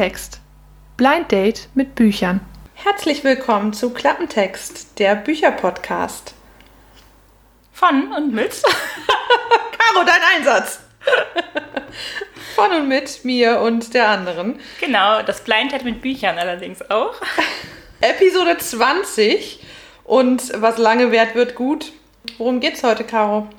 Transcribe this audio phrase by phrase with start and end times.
[0.00, 0.40] Klappentext.
[0.96, 2.40] Blind Date mit Büchern.
[2.72, 6.32] Herzlich willkommen zu Klappentext, der Bücherpodcast.
[7.74, 10.80] Von und mit Caro, dein Einsatz.
[12.54, 14.58] Von und mit mir und der anderen.
[14.80, 17.16] Genau, das Blind Date mit Büchern allerdings auch.
[18.00, 19.62] Episode 20
[20.04, 21.92] und was lange währt, wird gut.
[22.38, 23.50] Worum geht's heute, Caro?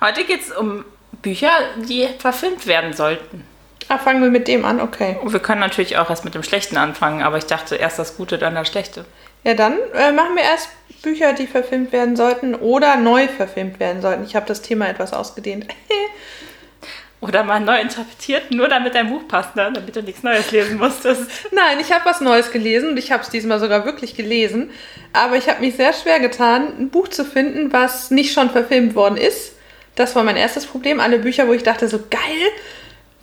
[0.00, 0.84] Heute geht es um
[1.20, 3.51] Bücher, die verfilmt werden sollten.
[3.92, 5.18] Ah, fangen wir mit dem an, okay.
[5.22, 8.38] Wir können natürlich auch erst mit dem Schlechten anfangen, aber ich dachte erst das Gute,
[8.38, 9.04] dann das Schlechte.
[9.44, 10.70] Ja, dann äh, machen wir erst
[11.02, 14.24] Bücher, die verfilmt werden sollten oder neu verfilmt werden sollten.
[14.24, 15.66] Ich habe das Thema etwas ausgedehnt.
[17.20, 19.70] Oder mal neu interpretiert, nur damit dein Buch passt, ne?
[19.72, 21.30] damit du nichts Neues lesen musstest.
[21.52, 24.70] Nein, ich habe was Neues gelesen und ich habe es diesmal sogar wirklich gelesen.
[25.12, 28.96] Aber ich habe mich sehr schwer getan, ein Buch zu finden, was nicht schon verfilmt
[28.96, 29.52] worden ist.
[29.94, 30.98] Das war mein erstes Problem.
[30.98, 32.50] Alle Bücher, wo ich dachte, so geil,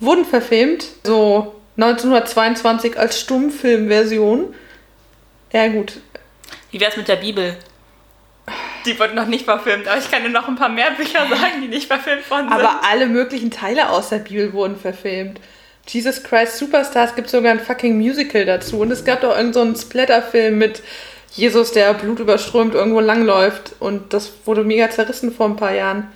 [0.00, 0.86] wurden verfilmt.
[1.04, 4.54] So 1922 als Stummfilmversion.
[5.52, 6.00] Ja, gut.
[6.70, 7.56] Wie wär's mit der Bibel?
[8.86, 11.60] Die wurde noch nicht verfilmt, aber ich kann dir noch ein paar mehr Bücher sagen,
[11.62, 12.58] die nicht verfilmt worden sind.
[12.58, 15.40] Aber alle möglichen Teile aus der Bibel wurden verfilmt.
[15.86, 18.80] Jesus Christ Superstar, es gibt sogar ein fucking Musical dazu.
[18.80, 20.82] Und es gab doch irgendeinen so Splatterfilm mit
[21.32, 23.74] Jesus, der blutüberströmt irgendwo langläuft.
[23.80, 26.10] Und das wurde mega zerrissen vor ein paar Jahren.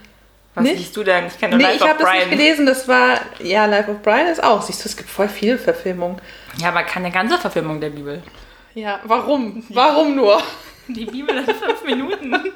[0.54, 0.76] Was nicht?
[0.76, 1.26] liest du denn?
[1.26, 2.66] Ich kenne Nee, Life ich habe das nicht gelesen.
[2.66, 4.62] Das war, ja, Life of Brian ist auch.
[4.62, 6.20] Siehst du, es gibt voll viele Verfilmungen.
[6.58, 8.22] Ja, aber keine ganze Verfilmung der Bibel.
[8.74, 9.64] Ja, warum?
[9.70, 10.40] Warum nur?
[10.86, 12.34] Die Bibel in fünf Minuten.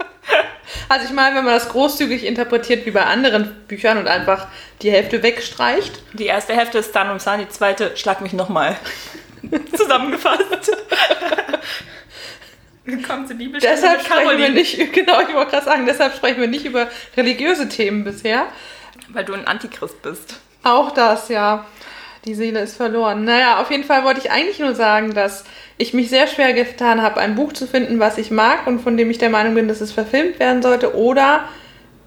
[0.91, 4.49] Also ich meine, wenn man das großzügig interpretiert wie bei anderen Büchern und einfach
[4.83, 6.03] die Hälfte wegstreicht.
[6.13, 8.77] Die erste Hälfte ist Stan und San, die zweite Schlag mich nochmal.
[9.77, 10.77] Zusammengefasst.
[12.91, 13.61] Willkommen zur Bibel.
[13.61, 16.89] Deshalb sprechen wir nicht, genau, ich wollte gerade sagen, deshalb sprechen wir nicht über
[17.19, 18.47] religiöse Themen bisher.
[19.11, 20.41] Weil du ein Antichrist bist.
[20.63, 21.67] Auch das, ja.
[22.25, 23.25] Die Seele ist verloren.
[23.25, 25.45] Naja, auf jeden Fall wollte ich eigentlich nur sagen, dass
[25.77, 28.97] ich mich sehr schwer getan habe, ein Buch zu finden, was ich mag und von
[28.97, 30.97] dem ich der Meinung bin, dass es verfilmt werden sollte.
[30.97, 31.47] Oder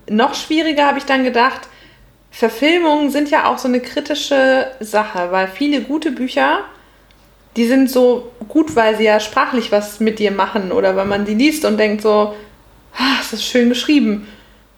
[0.10, 1.62] noch schwieriger habe ich dann gedacht,
[2.32, 6.62] Verfilmungen sind ja auch so eine kritische Sache, weil viele gute Bücher,
[7.58, 11.26] die sind so gut, weil sie ja sprachlich was mit dir machen oder weil man
[11.26, 12.36] die liest und denkt so,
[12.98, 14.28] ah, es ist schön geschrieben.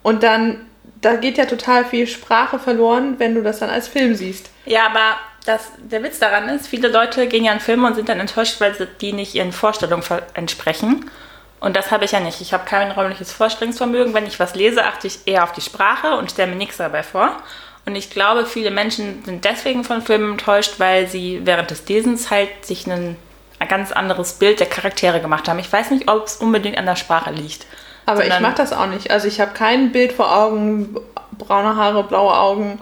[0.02, 0.66] Und dann,
[1.02, 4.50] da geht ja total viel Sprache verloren, wenn du das dann als Film siehst.
[4.66, 8.10] Ja, aber das, der Witz daran ist, viele Leute gehen ja in Filme und sind
[8.10, 10.04] dann enttäuscht, weil die nicht ihren Vorstellungen
[10.34, 11.10] entsprechen.
[11.60, 12.42] Und das habe ich ja nicht.
[12.42, 14.14] Ich habe kein räumliches Vorstellungsvermögen.
[14.14, 17.04] Wenn ich was lese, achte ich eher auf die Sprache und stelle mir nichts dabei
[17.04, 17.38] vor.
[17.86, 22.32] Und ich glaube, viele Menschen sind deswegen von Filmen enttäuscht, weil sie während des Lesens
[22.32, 23.18] halt sich ein,
[23.60, 25.60] ein ganz anderes Bild der Charaktere gemacht haben.
[25.60, 27.66] Ich weiß nicht, ob es unbedingt an der Sprache liegt.
[28.06, 29.12] Aber ich mache das auch nicht.
[29.12, 30.96] Also ich habe kein Bild vor Augen,
[31.38, 32.80] braune Haare, blaue Augen,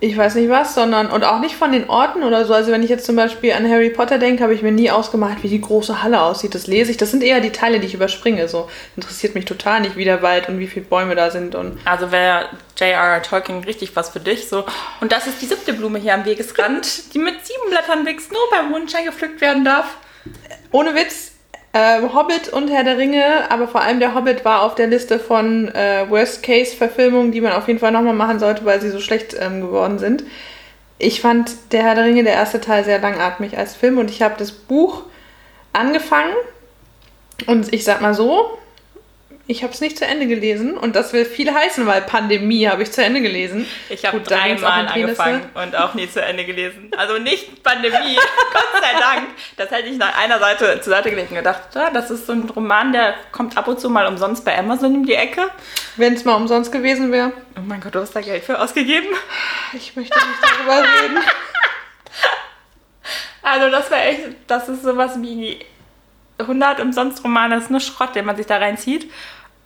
[0.00, 2.54] ich weiß nicht was, sondern und auch nicht von den Orten oder so.
[2.54, 5.42] Also wenn ich jetzt zum Beispiel an Harry Potter denke, habe ich mir nie ausgemalt,
[5.42, 6.54] wie die große Halle aussieht.
[6.54, 6.98] Das lese ich.
[6.98, 8.46] Das sind eher die Teile, die ich überspringe.
[8.46, 11.80] So interessiert mich total nicht, wie der Wald und wie viele Bäume da sind und
[11.84, 12.48] Also wäre
[12.78, 13.22] J.R.R.
[13.22, 14.48] Tolkien richtig was für dich.
[14.48, 14.64] So.
[15.00, 18.40] Und das ist die siebte Blume hier am Wegesrand, die mit sieben Blättern wächst, nur
[18.52, 19.96] beim Mondschein gepflückt werden darf.
[20.70, 21.27] ohne Witz.
[21.72, 25.18] Äh, Hobbit und Herr der Ringe, aber vor allem der Hobbit war auf der Liste
[25.18, 29.36] von äh, Worst-Case-Verfilmungen, die man auf jeden Fall nochmal machen sollte, weil sie so schlecht
[29.38, 30.24] ähm, geworden sind.
[30.98, 34.22] Ich fand der Herr der Ringe, der erste Teil, sehr langatmig als Film und ich
[34.22, 35.02] habe das Buch
[35.72, 36.34] angefangen
[37.46, 38.58] und ich sag mal so,
[39.50, 42.82] ich habe es nicht zu Ende gelesen und das will viel heißen, weil Pandemie habe
[42.82, 43.66] ich zu Ende gelesen.
[43.88, 46.90] Ich habe dreimal angefangen und auch nie zu Ende gelesen.
[46.94, 48.16] Also nicht Pandemie,
[48.52, 49.28] Gott sei Dank.
[49.56, 52.34] Das hätte ich nach einer Seite zur Seite gelegt und gedacht, ja, das ist so
[52.34, 55.48] ein Roman, der kommt ab und zu mal umsonst bei Amazon um die Ecke.
[55.96, 57.32] Wenn es mal umsonst gewesen wäre.
[57.56, 59.08] Oh mein Gott, du hast da Geld für ausgegeben.
[59.72, 61.18] Ich möchte nicht darüber reden.
[63.40, 65.64] Also das wäre echt, das ist sowas wie
[66.38, 69.10] 100 umsonst Romane, das ist nur Schrott, den man sich da reinzieht.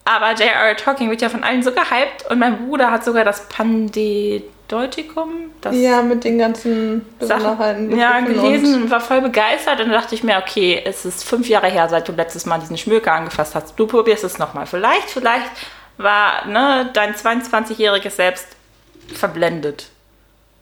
[0.04, 0.76] Aber J.R.R.
[0.76, 5.76] Tolkien wird ja von allen so gehypt und mein Bruder hat sogar das Pandeutikum, das
[5.76, 9.80] Ja, mit den ganzen Sachen ja, gelesen und- war voll begeistert.
[9.80, 12.58] Und dann dachte ich mir, okay, es ist fünf Jahre her, seit du letztes Mal
[12.58, 13.78] diesen Schmöker angefasst hast.
[13.78, 14.66] Du probierst es nochmal.
[14.66, 15.46] Vielleicht, vielleicht
[15.98, 18.48] war ne, dein 22-jähriges Selbst
[19.14, 19.88] verblendet.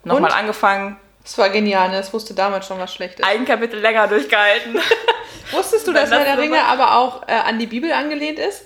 [0.04, 0.36] Nochmal Und?
[0.38, 1.98] angefangen, Es war genial, ne?
[1.98, 3.24] Es wusste damals schon was Schlechtes.
[3.26, 4.78] ein Kapitel länger durchgehalten.
[5.52, 8.64] Wusstest du, dass das Herr der Ringe aber auch äh, an die Bibel angelehnt ist?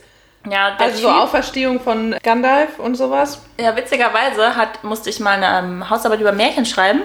[0.51, 3.43] Ja, Also so Typ- Auferstehung von Gandalf und sowas?
[3.61, 7.03] Ja, witzigerweise hat, musste ich mal eine ähm, Hausarbeit über Märchen schreiben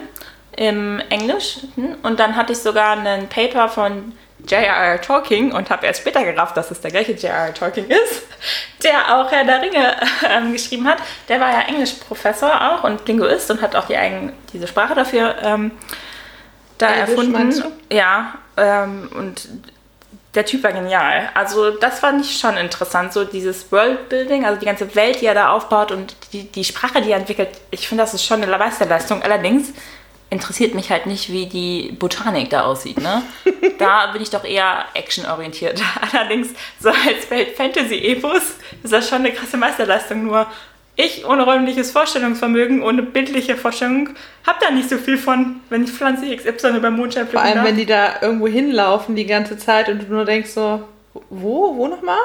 [0.56, 4.14] im Englischen und dann hatte ich sogar einen Paper von
[4.48, 5.02] J.R.R.
[5.02, 7.54] Tolkien und habe erst später gerafft, dass es der gleiche J.R.R.
[7.54, 8.24] Tolkien ist,
[8.84, 9.96] der auch Herr der Ringe
[10.30, 10.98] ähm, geschrieben hat.
[11.28, 15.36] Der war ja Englischprofessor auch und Linguist und hat auch die eigen, diese Sprache dafür
[15.44, 15.72] ähm,
[16.78, 17.64] da Elvish, erfunden.
[17.92, 19.48] Ja, ähm, und
[20.36, 21.30] der Typ war genial.
[21.34, 25.34] Also das fand ich schon interessant, so dieses Worldbuilding, also die ganze Welt, die er
[25.34, 27.50] da aufbaut und die, die Sprache, die er entwickelt.
[27.72, 29.24] Ich finde, das ist schon eine Meisterleistung.
[29.24, 29.74] Allerdings
[30.30, 33.00] interessiert mich halt nicht, wie die Botanik da aussieht.
[33.00, 33.24] Ne?
[33.80, 35.82] da bin ich doch eher actionorientiert.
[36.14, 36.50] Allerdings,
[36.80, 38.44] so als Welt-Fantasy-Epos
[38.84, 40.26] ist das schon eine krasse Meisterleistung.
[40.26, 40.46] Nur
[41.00, 44.10] ich ohne räumliches Vorstellungsvermögen, ohne bildliche Vorstellung,
[44.46, 47.78] habe da nicht so viel von, wenn ich Pflanze XY über Mondschein Vor allem, wenn
[47.78, 50.84] die da irgendwo hinlaufen die ganze Zeit und du nur denkst so,
[51.30, 52.18] wo, wo nochmal?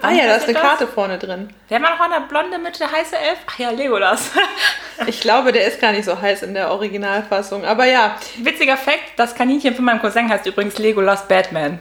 [0.00, 0.62] Ah ja, da ist eine das?
[0.62, 1.50] Karte vorne drin.
[1.68, 3.38] Wer war noch der Blonde mit der heiße Elf?
[3.46, 4.32] Ach ja, Legolas.
[5.06, 7.64] Ich glaube, der ist gar nicht so heiß in der Originalfassung.
[7.64, 11.80] Aber ja, Witziger Fakt, das Kaninchen von meinem Cousin heißt übrigens Legolas Batman.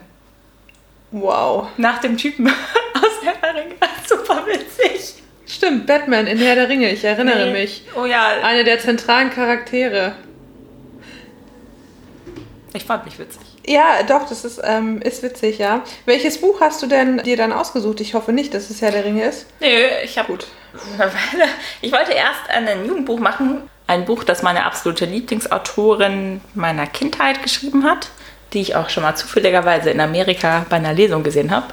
[1.11, 1.67] wow.
[1.77, 2.47] Nach dem Typen
[2.95, 3.75] aus der Ringe.
[4.07, 5.20] Super witzig.
[5.51, 7.51] Stimmt, Batman in Herr der Ringe, ich erinnere Nee.
[7.61, 7.83] mich.
[7.95, 10.13] Oh ja, Eine der zentralen Charaktere.
[12.73, 13.41] ich fand mich witzig.
[13.67, 15.83] Ja, doch, das ist, ähm, ist witzig, ja.
[16.05, 17.99] Welches Buch hast du denn dir dann ausgesucht?
[18.01, 19.45] Ich hoffe nicht, dass es Herr der Ringe ist.
[19.59, 19.67] Nö,
[20.03, 20.47] ich habe gut.
[21.81, 23.69] Ich wollte erst ein Jugendbuch machen.
[23.87, 28.07] Ein Buch, das meine absolute Lieblingsautorin meiner Kindheit geschrieben hat,
[28.53, 31.67] die ich auch schon mal zufälligerweise in Amerika bei einer Lesung gesehen habe.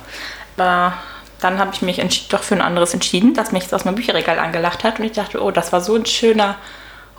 [0.56, 0.94] Aber
[1.40, 4.85] dann habe ich mich doch für ein anderes entschieden, das mich aus meinem Bücherregal angelacht
[4.85, 4.99] hat.
[4.99, 6.56] Und ich dachte, oh, das war so ein schöner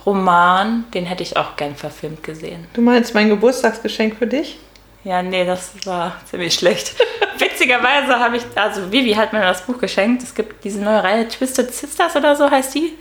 [0.04, 2.66] Roman, den hätte ich auch gern verfilmt gesehen.
[2.74, 4.58] Du meinst mein Geburtstagsgeschenk für dich?
[5.04, 6.94] Ja, nee, das war ziemlich schlecht.
[7.38, 10.22] Witzigerweise habe ich, also Vivi hat mir das Buch geschenkt.
[10.22, 12.92] Es gibt diese neue Reihe Twisted Sisters oder so heißt die.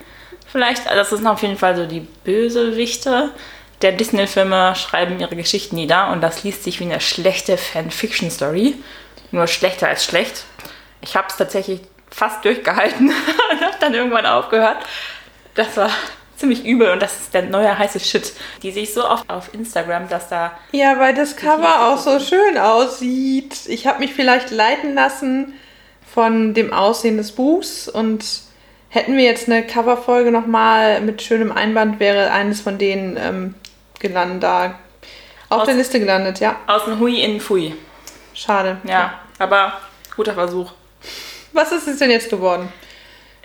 [0.47, 3.31] Vielleicht, also das sind auf jeden Fall so die Bösewichte
[3.81, 8.75] der Disney-Filme schreiben ihre Geschichten nieder und das liest sich wie eine schlechte Fan-Fiction-Story.
[9.31, 10.43] Nur schlechter als schlecht.
[11.01, 11.81] Ich habe es tatsächlich
[12.11, 13.09] fast durchgehalten
[13.51, 14.77] und habe dann irgendwann aufgehört.
[15.55, 15.89] Das war
[16.37, 18.33] ziemlich übel und das ist der neue heiße Shit.
[18.63, 22.19] Die sehe ich so oft auf Instagram, dass da Ja, weil das Cover auch so
[22.19, 23.55] schön aussieht.
[23.67, 25.53] Ich habe mich vielleicht leiten lassen
[26.13, 28.23] von dem Aussehen des Buchs und
[28.89, 33.55] hätten wir jetzt eine Coverfolge nochmal mit schönem Einband, wäre eines von denen ähm,
[33.99, 34.75] gelandet, da
[35.49, 36.55] auf Aus- der Liste gelandet, ja.
[36.67, 37.75] aus dem Hui in Fui.
[38.33, 38.77] Schade.
[38.85, 39.73] Ja, aber
[40.15, 40.71] guter Versuch.
[41.53, 42.71] Was ist es denn jetzt geworden?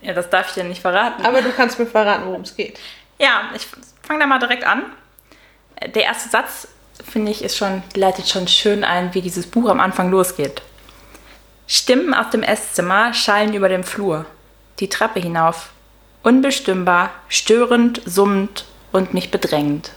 [0.03, 1.25] Ja, das darf ich dir nicht verraten.
[1.25, 2.79] Aber du kannst mir verraten, worum es geht.
[3.19, 3.67] Ja, ich
[4.03, 4.85] fange da mal direkt an.
[5.95, 6.69] Der erste Satz,
[7.09, 10.63] finde ich, ist schon, leitet schon schön ein, wie dieses Buch am Anfang losgeht.
[11.67, 14.27] Stimmen aus dem Esszimmer schallen über dem Flur,
[14.81, 15.71] die Treppe hinauf.
[16.23, 19.91] Unbestimmbar, störend, summend und mich bedrängend.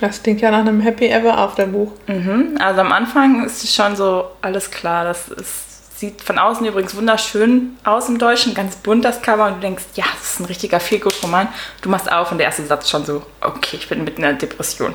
[0.00, 1.92] Das klingt ja nach einem Happy Ever After Buch.
[2.06, 2.56] Mhm.
[2.60, 5.04] Also am Anfang ist es schon so alles klar.
[5.04, 5.67] Das ist,
[5.98, 9.84] sieht von außen übrigens wunderschön aus im Deutschen, ganz bunt das Cover und du denkst,
[9.94, 11.48] ja, das ist ein richtiger Feelgood-Roman.
[11.82, 14.38] Du machst auf und der erste Satz schon so, okay, ich bin mitten in einer
[14.38, 14.94] Depression.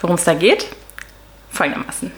[0.00, 0.66] Worum es da geht?
[1.50, 2.12] Folgendermaßen.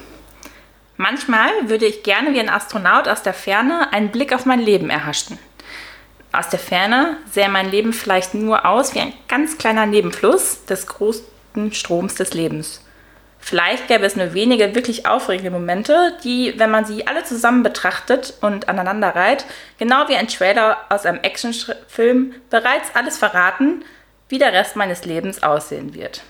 [0.96, 4.91] Manchmal würde ich gerne wie ein Astronaut aus der Ferne einen Blick auf mein Leben
[4.91, 5.38] erhaschen.
[6.32, 10.88] Aus der Ferne sähe mein Leben vielleicht nur aus wie ein ganz kleiner Nebenfluss des
[10.88, 11.25] großen
[11.73, 12.84] Stroms des Lebens.
[13.46, 18.32] Vielleicht gäbe es nur wenige wirklich aufregende Momente, die, wenn man sie alle zusammen betrachtet
[18.41, 19.44] und aneinander reiht,
[19.79, 23.84] genau wie ein Trailer aus einem Actionfilm bereits alles verraten,
[24.31, 26.22] wie der Rest meines Lebens aussehen wird.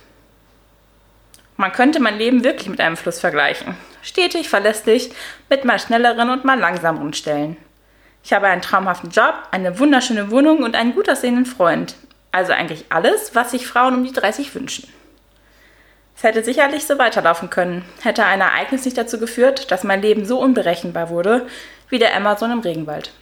[1.57, 3.77] Man könnte mein Leben wirklich mit einem Fluss vergleichen.
[4.03, 5.13] Stetig, verlässlich,
[5.49, 7.57] mit mal schnelleren und mal langsameren Stellen.
[8.25, 11.95] Ich habe einen traumhaften Job, eine wunderschöne Wohnung und einen gut aussehenden Freund.
[12.33, 14.89] Also eigentlich alles, was sich Frauen um die 30 wünschen.
[16.25, 20.41] Hätte sicherlich so weiterlaufen können, hätte ein Ereignis nicht dazu geführt, dass mein Leben so
[20.41, 21.47] unberechenbar wurde
[21.91, 23.13] wie der Amazon im Regenwald.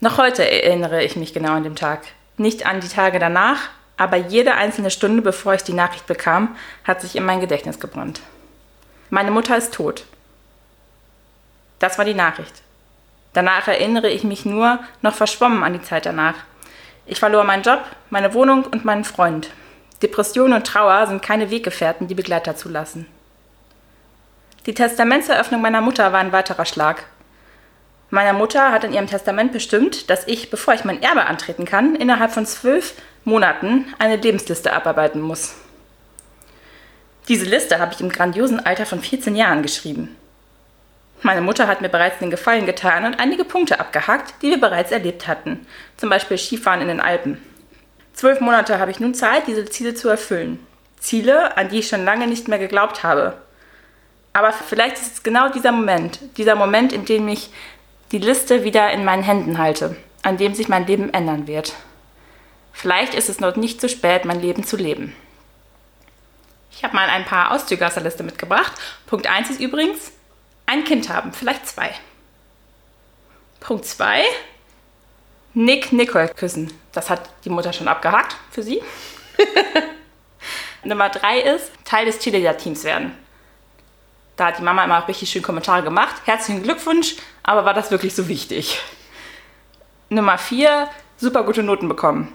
[0.00, 2.00] Noch heute erinnere ich mich genau an den Tag.
[2.38, 7.02] Nicht an die Tage danach, aber jede einzelne Stunde, bevor ich die Nachricht bekam, hat
[7.02, 8.22] sich in mein Gedächtnis gebrannt.
[9.10, 10.06] Meine Mutter ist tot.
[11.78, 12.62] Das war die Nachricht.
[13.34, 16.36] Danach erinnere ich mich nur noch verschwommen an die Zeit danach.
[17.04, 19.50] Ich verlor meinen Job, meine Wohnung und meinen Freund.
[20.02, 23.06] Depression und Trauer sind keine Weggefährten, die Begleiter zulassen.
[24.66, 27.04] Die Testamentseröffnung meiner Mutter war ein weiterer Schlag.
[28.10, 31.96] Meine Mutter hat in ihrem Testament bestimmt, dass ich, bevor ich mein Erbe antreten kann,
[31.96, 35.54] innerhalb von zwölf Monaten eine Lebensliste abarbeiten muss.
[37.28, 40.16] Diese Liste habe ich im grandiosen Alter von 14 Jahren geschrieben.
[41.22, 44.92] Meine Mutter hat mir bereits den Gefallen getan und einige Punkte abgehakt, die wir bereits
[44.92, 47.42] erlebt hatten, zum Beispiel Skifahren in den Alpen.
[48.14, 50.64] Zwölf Monate habe ich nun Zeit, diese Ziele zu erfüllen.
[50.98, 53.36] Ziele, an die ich schon lange nicht mehr geglaubt habe.
[54.32, 57.50] Aber vielleicht ist es genau dieser Moment, dieser Moment, in dem ich
[58.12, 61.74] die Liste wieder in meinen Händen halte, an dem sich mein Leben ändern wird.
[62.72, 65.14] Vielleicht ist es noch nicht zu spät, mein Leben zu leben.
[66.70, 68.72] Ich habe mal ein paar Auszüge aus der Liste mitgebracht.
[69.06, 70.12] Punkt 1 ist übrigens,
[70.66, 71.94] ein Kind haben, vielleicht zwei.
[73.60, 74.22] Punkt 2,
[75.54, 76.72] Nick Nicole küssen.
[76.92, 78.82] Das hat die Mutter schon abgehakt für sie.
[80.84, 83.16] Nummer 3 ist, Teil des Cheerleader-Teams werden.
[84.36, 86.16] Da hat die Mama immer auch richtig schön Kommentare gemacht.
[86.24, 88.80] Herzlichen Glückwunsch, aber war das wirklich so wichtig?
[90.08, 92.34] Nummer 4, super gute Noten bekommen.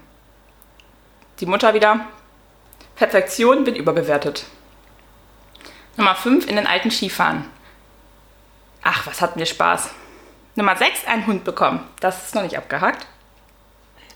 [1.41, 2.05] Die Mutter wieder,
[2.95, 4.45] Perfektion wird überbewertet.
[5.97, 7.45] Nummer 5, in den alten Skifahren.
[8.81, 9.89] Ach, was hatten wir Spaß.
[10.59, 11.79] Nummer 6, einen Hund bekommen.
[12.01, 13.07] Das ist noch nicht abgehakt.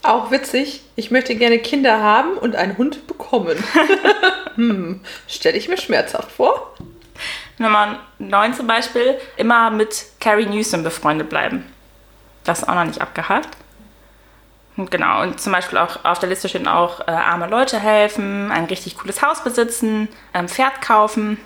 [0.03, 3.57] Auch witzig, ich möchte gerne Kinder haben und einen Hund bekommen.
[4.55, 6.75] hm, stelle ich mir schmerzhaft vor.
[7.57, 11.63] Nummer 9 zum Beispiel, immer mit Carrie Newsom befreundet bleiben.
[12.43, 13.55] Das ist auch noch nicht abgehakt.
[14.75, 18.51] Und genau, und zum Beispiel auch auf der Liste stehen auch äh, arme Leute helfen,
[18.51, 21.37] ein richtig cooles Haus besitzen, ein Pferd kaufen.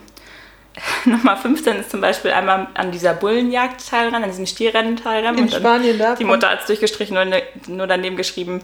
[1.05, 5.37] Nummer 15 ist zum Beispiel einmal an dieser Bullenjagd teilnehmen, an diesem Stierrennen teilnehmen.
[5.37, 6.15] In Spanien da.
[6.15, 7.33] Die Mutter hat es durchgestrichen und
[7.67, 8.61] nur daneben geschrieben,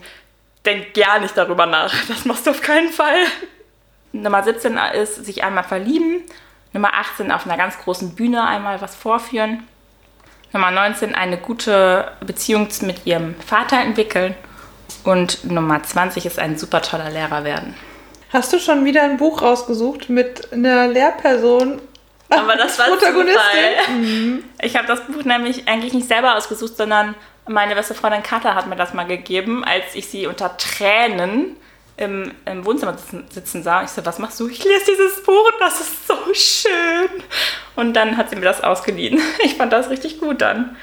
[0.65, 1.93] denk gar nicht darüber nach.
[2.08, 3.15] Das machst du auf keinen Fall.
[4.12, 6.22] Nummer 17 ist sich einmal verlieben.
[6.72, 9.63] Nummer 18 auf einer ganz großen Bühne einmal was vorführen.
[10.51, 14.36] Nummer 19 eine gute Beziehung mit ihrem Vater entwickeln.
[15.03, 17.75] Und Nummer 20 ist ein super toller Lehrer werden.
[18.29, 21.82] Hast du schon wieder ein Buch rausgesucht mit einer Lehrperson?
[22.38, 23.42] Aber das war Protagonistin.
[23.90, 24.44] Mhm.
[24.62, 27.16] Ich habe das Buch nämlich eigentlich nicht selber ausgesucht, sondern
[27.48, 31.58] meine beste Freundin Katha hat mir das mal gegeben, als ich sie unter Tränen
[31.98, 33.84] im, im Wohnzimmer sitzen, sitzen, sah.
[33.84, 34.48] Ich so, was machst du?
[34.48, 37.24] Ich lese dieses Buch und das ist so schön.
[37.75, 39.22] Und dann hat sie mir das ausgeliehen.
[39.44, 40.75] Ich fand das richtig gut dann.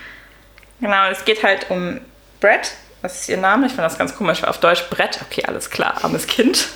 [0.80, 2.00] Genau, es geht halt um
[2.40, 2.72] Brett.
[3.02, 3.66] Was ist ihr Name?
[3.66, 4.44] Ich fand das ganz komisch.
[4.44, 5.20] Auf Deutsch Brett.
[5.22, 6.68] Okay, alles klar, armes Kind.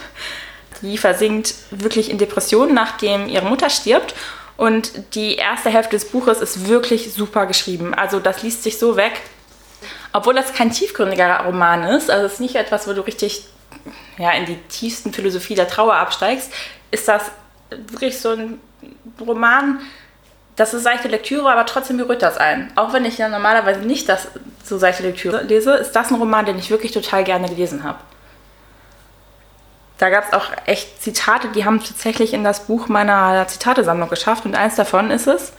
[0.83, 4.15] Die versinkt wirklich in Depressionen, nachdem ihre Mutter stirbt.
[4.57, 7.95] Und die erste Hälfte des Buches ist wirklich super geschrieben.
[7.95, 9.21] Also das liest sich so weg.
[10.13, 13.47] Obwohl das kein tiefgründiger Roman ist, also es ist nicht etwas, wo du richtig
[14.17, 16.53] ja, in die tiefsten Philosophie der Trauer absteigst,
[16.91, 17.33] ist das
[17.71, 18.61] wirklich so ein
[19.21, 19.81] Roman,
[20.57, 22.71] das ist seichte Lektüre, aber trotzdem berührt das ein.
[22.77, 24.29] Auch wenn ich ja normalerweise nicht das
[24.63, 27.99] so seichte Lektüre lese, ist das ein Roman, den ich wirklich total gerne gelesen habe.
[29.99, 34.45] Da gab es auch echt Zitate, die haben tatsächlich in das Buch meiner Zitatesammlung geschafft.
[34.45, 35.53] Und eins davon ist es,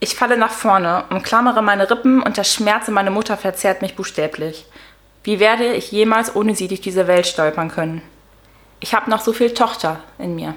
[0.00, 3.96] ich falle nach vorne, umklammere meine Rippen und der Schmerz in meiner Mutter verzehrt mich
[3.96, 4.66] buchstäblich.
[5.22, 8.02] Wie werde ich jemals ohne sie durch diese Welt stolpern können?
[8.80, 10.54] Ich habe noch so viel Tochter in mir.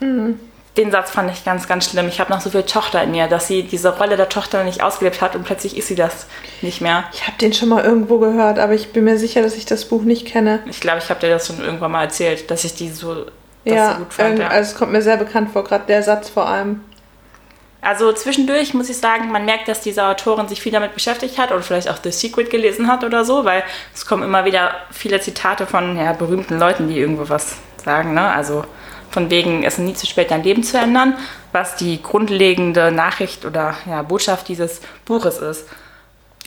[0.00, 0.38] Mhm.
[0.78, 2.06] Den Satz fand ich ganz, ganz schlimm.
[2.06, 4.80] Ich habe noch so viel Tochter in mir, dass sie diese Rolle der Tochter nicht
[4.80, 6.26] ausgelebt hat und plötzlich ist sie das
[6.62, 7.02] nicht mehr.
[7.12, 9.86] Ich habe den schon mal irgendwo gehört, aber ich bin mir sicher, dass ich das
[9.86, 10.60] Buch nicht kenne.
[10.66, 13.26] Ich glaube, ich habe dir das schon irgendwann mal erzählt, dass ich die so,
[13.64, 14.38] ja, so gut fand.
[14.38, 16.80] Ja, also es kommt mir sehr bekannt vor, gerade der Satz vor allem.
[17.80, 21.50] Also zwischendurch muss ich sagen, man merkt, dass diese Autorin sich viel damit beschäftigt hat
[21.50, 25.20] oder vielleicht auch The Secret gelesen hat oder so, weil es kommen immer wieder viele
[25.20, 28.14] Zitate von ja, berühmten Leuten, die irgendwo was sagen.
[28.14, 28.22] Ne?
[28.22, 28.64] Also
[29.10, 31.16] von wegen, es ist nie zu spät, dein Leben zu ändern,
[31.52, 35.66] was die grundlegende Nachricht oder ja, Botschaft dieses Buches ist.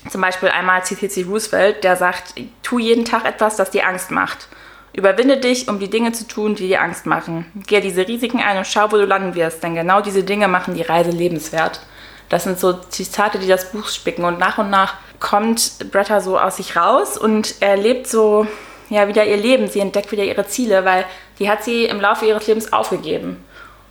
[0.10, 4.10] Zum Beispiel einmal zitiert sie Roosevelt, der sagt, tu jeden Tag etwas, das dir Angst
[4.12, 4.48] macht.
[4.94, 7.46] Überwinde dich, um die Dinge zu tun, die dir Angst machen.
[7.68, 10.74] Geh diese Risiken ein und schau, wo du landen wirst, denn genau diese Dinge machen
[10.74, 11.82] die Reise lebenswert.
[12.30, 16.40] Das sind so Zitate, die das Buch spicken und nach und nach kommt Bretta so
[16.40, 18.48] aus sich raus und er lebt so
[18.92, 19.68] ja wieder ihr Leben.
[19.68, 21.06] Sie entdeckt wieder ihre Ziele, weil
[21.40, 23.44] die hat sie im Laufe ihres Lebens aufgegeben.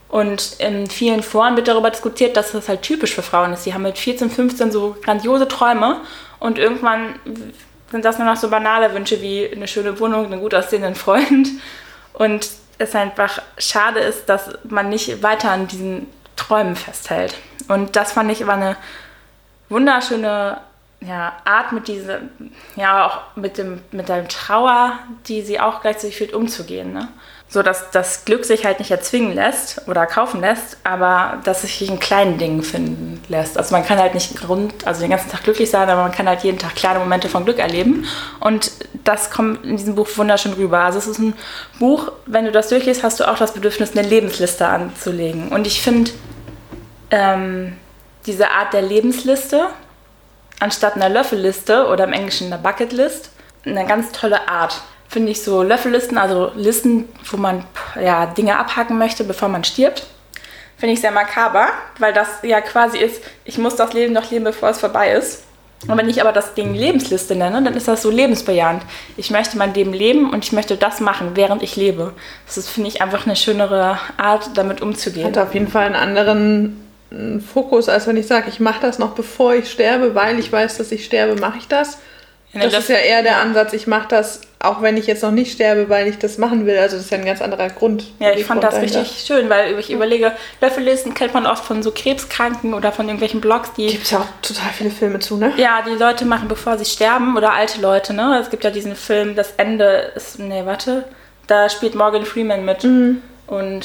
[0.09, 3.65] Und in vielen Foren wird darüber diskutiert, dass das halt typisch für Frauen ist.
[3.65, 6.01] Sie haben mit 14, 15 so grandiose Träume
[6.41, 7.15] und irgendwann
[7.91, 11.49] sind das nur noch so banale Wünsche wie eine schöne Wohnung, einen gut aussehenden Freund.
[12.13, 17.35] Und es einfach schade ist, dass man nicht weiter an diesen Träumen festhält.
[17.69, 18.77] Und das fand ich war eine
[19.69, 20.59] wunderschöne
[21.01, 22.21] ja, Art mit dieser,
[22.77, 26.93] ja, auch mit dem, mit der Trauer, die sie auch gleichzeitig fühlt, umzugehen.
[26.93, 27.09] Ne?
[27.51, 31.77] so dass das Glück sich halt nicht erzwingen lässt oder kaufen lässt, aber dass es
[31.77, 33.59] sich in kleinen Dingen finden lässt.
[33.59, 36.29] Also man kann halt nicht rund, also den ganzen Tag glücklich sein, aber man kann
[36.29, 38.07] halt jeden Tag kleine Momente von Glück erleben.
[38.39, 38.71] Und
[39.03, 40.79] das kommt in diesem Buch wunderschön rüber.
[40.79, 41.35] Also es ist ein
[41.81, 45.49] Buch, wenn du das durchliest, hast du auch das Bedürfnis, eine Lebensliste anzulegen.
[45.49, 46.13] Und ich finde
[47.11, 47.77] ähm,
[48.27, 49.67] diese Art der Lebensliste,
[50.61, 53.31] anstatt einer Löffelliste oder im Englischen einer Bucketlist,
[53.65, 57.65] eine ganz tolle Art finde ich so Löffellisten, also Listen, wo man
[58.01, 60.07] ja, Dinge abhaken möchte, bevor man stirbt.
[60.77, 61.67] Finde ich sehr makaber,
[61.99, 65.43] weil das ja quasi ist, ich muss das Leben noch leben, bevor es vorbei ist.
[65.89, 68.83] Und wenn ich aber das Ding Lebensliste nenne, dann ist das so lebensbejahend.
[69.17, 72.13] Ich möchte mein Leben leben und ich möchte das machen, während ich lebe.
[72.47, 75.27] Das finde ich, einfach eine schönere Art, damit umzugehen.
[75.27, 76.90] Hat auf jeden Fall einen anderen
[77.53, 80.79] Fokus, als wenn ich sage, ich mache das noch bevor ich sterbe, weil ich weiß,
[80.79, 81.99] dass ich sterbe, mache ich das.
[82.53, 85.23] Ja, Das das- ist ja eher der Ansatz, ich mache das, auch wenn ich jetzt
[85.23, 86.77] noch nicht sterbe, weil ich das machen will.
[86.79, 88.05] Also das ist ja ein ganz anderer Grund.
[88.19, 89.01] Ja, ich fand das Beweggrund dahinter.
[89.13, 93.41] richtig schön, weil ich überlege, Löffellisten kennt man oft von so Krebskranken oder von irgendwelchen
[93.41, 95.53] Blogs, die Gibt ja auch total viele Filme zu, ne?
[95.57, 98.39] ja, die Leute machen, bevor sie sterben oder alte Leute, ne?
[98.41, 101.05] Es gibt ja diesen Film, das Ende ist, nee, warte,
[101.47, 102.85] da spielt Morgan Freeman mit
[103.47, 103.83] und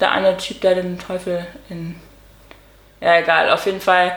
[0.00, 1.94] der eine Typ, der den Teufel in,
[3.00, 4.16] ja, egal, auf jeden Fall.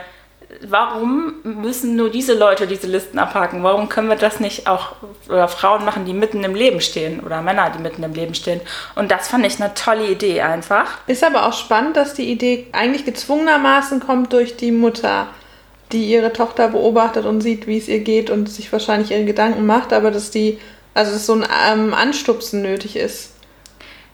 [0.62, 3.62] Warum müssen nur diese Leute diese Listen abhaken?
[3.62, 4.96] Warum können wir das nicht auch
[5.28, 8.60] oder Frauen machen, die mitten im Leben stehen oder Männer, die mitten im Leben stehen?
[8.96, 10.98] Und das fand ich eine tolle Idee einfach.
[11.06, 15.28] Ist aber auch spannend, dass die Idee eigentlich gezwungenermaßen kommt durch die Mutter,
[15.92, 19.66] die ihre Tochter beobachtet und sieht, wie es ihr geht und sich wahrscheinlich ihre Gedanken
[19.66, 20.58] macht, aber dass die,
[20.94, 23.29] also dass so ein ähm, Anstupsen nötig ist.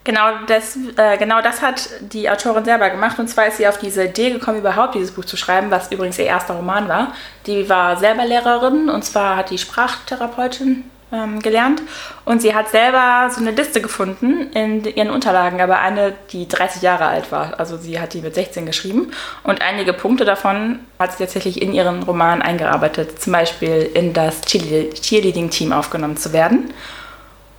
[0.06, 3.18] Genau das, äh, genau das hat die Autorin selber gemacht.
[3.18, 6.16] Und zwar ist sie auf diese Idee gekommen, überhaupt dieses Buch zu schreiben, was übrigens
[6.20, 7.12] ihr erster Roman war.
[7.46, 11.82] Die war selber Lehrerin und zwar hat die Sprachtherapeutin ähm, gelernt.
[12.24, 16.82] Und sie hat selber so eine Liste gefunden in ihren Unterlagen, aber eine, die 30
[16.82, 17.58] Jahre alt war.
[17.58, 19.10] Also sie hat die mit 16 geschrieben.
[19.42, 23.20] Und einige Punkte davon hat sie tatsächlich in ihren Roman eingearbeitet.
[23.20, 26.72] Zum Beispiel in das Cheerle- Cheerleading-Team aufgenommen zu werden.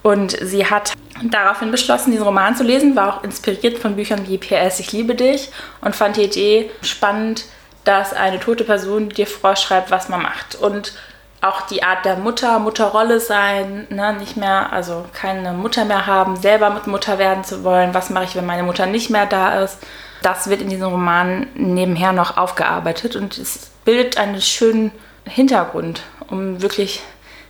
[0.01, 0.93] Und sie hat
[1.23, 5.15] daraufhin beschlossen, diesen Roman zu lesen, war auch inspiriert von Büchern wie PS, ich liebe
[5.15, 5.49] dich
[5.81, 7.45] und fand die Idee spannend,
[7.83, 10.55] dass eine tote Person dir vorschreibt, was man macht.
[10.55, 10.93] Und
[11.41, 16.35] auch die Art der Mutter, Mutterrolle sein, ne, nicht mehr, also keine Mutter mehr haben,
[16.35, 19.61] selber mit Mutter werden zu wollen, was mache ich, wenn meine Mutter nicht mehr da
[19.63, 19.77] ist.
[20.23, 24.91] Das wird in diesem Roman nebenher noch aufgearbeitet und es bildet einen schönen
[25.25, 27.01] Hintergrund, um wirklich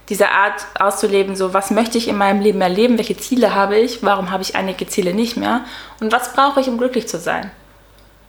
[0.09, 4.03] diese Art auszuleben, so was möchte ich in meinem Leben erleben, welche Ziele habe ich,
[4.03, 5.65] warum habe ich einige Ziele nicht mehr
[5.99, 7.51] und was brauche ich, um glücklich zu sein.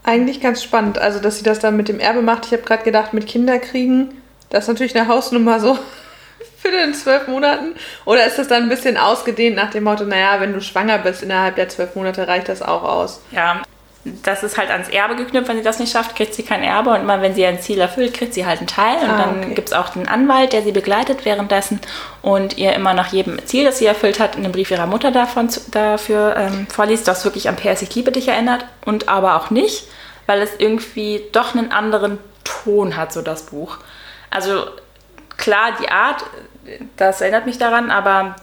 [0.03, 2.47] Eigentlich ganz spannend, also dass sie das dann mit dem Erbe macht.
[2.47, 5.79] Ich habe gerade gedacht, mit Kinderkriegen, das ist natürlich eine Hausnummer so
[6.59, 7.75] für den zwölf Monaten.
[8.05, 11.23] Oder ist das dann ein bisschen ausgedehnt nach dem Motto, naja, wenn du schwanger bist
[11.23, 13.21] innerhalb der zwölf Monate, reicht das auch aus.
[13.31, 13.63] Ja,
[14.23, 15.49] das ist halt ans Erbe geknüpft.
[15.49, 16.91] Wenn sie das nicht schafft, kriegt sie kein Erbe.
[16.91, 18.97] Und immer wenn sie ein Ziel erfüllt, kriegt sie halt einen Teil.
[19.03, 19.55] Und Ah, dann okay.
[19.55, 21.81] gibt es auch den Anwalt, der sie begleitet währenddessen
[22.23, 25.49] und ihr immer nach jedem Ziel, das sie erfüllt hat, einen Brief ihrer Mutter davon,
[25.71, 28.65] dafür ähm, vorliest, das wirklich an PS Ich liebe dich erinnert.
[28.85, 29.85] Und aber auch nicht,
[30.27, 33.79] weil es irgendwie doch einen anderen Ton hat, so das Buch.
[34.31, 34.65] Also
[35.37, 36.25] klar, die Art,
[36.97, 38.37] das erinnert mich daran, aber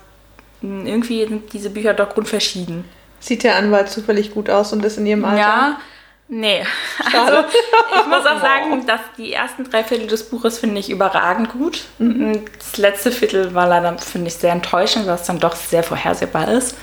[0.61, 2.85] irgendwie sind diese Bücher doch grundverschieden.
[3.25, 5.39] Sieht der Anwalt zufällig gut aus und ist in ihrem Alter?
[5.39, 5.79] Ja,
[6.27, 6.63] nee.
[7.11, 11.49] Also, ich muss auch sagen, dass die ersten drei Viertel des Buches finde ich überragend
[11.49, 11.85] gut.
[11.97, 16.49] Das letzte Viertel war leider, finde ich, sehr enttäuschend, weil es dann doch sehr vorhersehbar
[16.49, 16.77] ist.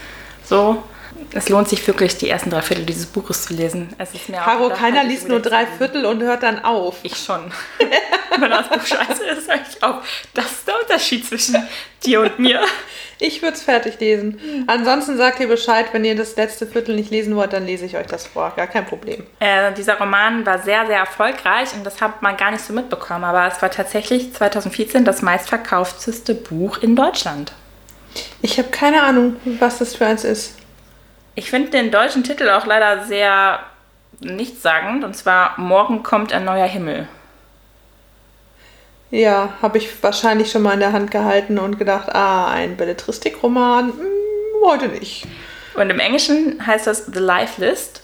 [0.44, 0.82] So.
[1.32, 3.94] Es lohnt sich wirklich, die ersten drei Viertel dieses Buches zu lesen.
[3.98, 6.96] Es ist mir Caro, keiner liest nur drei Viertel und hört dann auf.
[7.04, 7.52] Ich schon.
[8.40, 10.02] Wenn das Buch scheiße ist, sage ich auch.
[10.34, 11.56] Das ist der Unterschied zwischen
[12.04, 12.62] dir und mir.
[13.22, 14.64] Ich würde es fertig lesen.
[14.66, 17.96] Ansonsten sagt ihr Bescheid, wenn ihr das letzte Viertel nicht lesen wollt, dann lese ich
[17.96, 18.52] euch das vor.
[18.56, 19.24] Gar kein Problem.
[19.38, 23.22] Äh, dieser Roman war sehr, sehr erfolgreich und das hat man gar nicht so mitbekommen.
[23.22, 27.52] Aber es war tatsächlich 2014 das meistverkaufteste Buch in Deutschland.
[28.42, 30.56] Ich habe keine Ahnung, was das für eins ist.
[31.36, 33.60] Ich finde den deutschen Titel auch leider sehr
[34.18, 35.04] nichtssagend.
[35.04, 37.06] Und zwar Morgen kommt ein neuer Himmel.
[39.12, 43.88] Ja, habe ich wahrscheinlich schon mal in der Hand gehalten und gedacht, ah, ein Belletristikroman,
[43.88, 44.06] hm,
[44.64, 45.26] heute nicht.
[45.74, 48.00] Und im Englischen heißt das The Life List.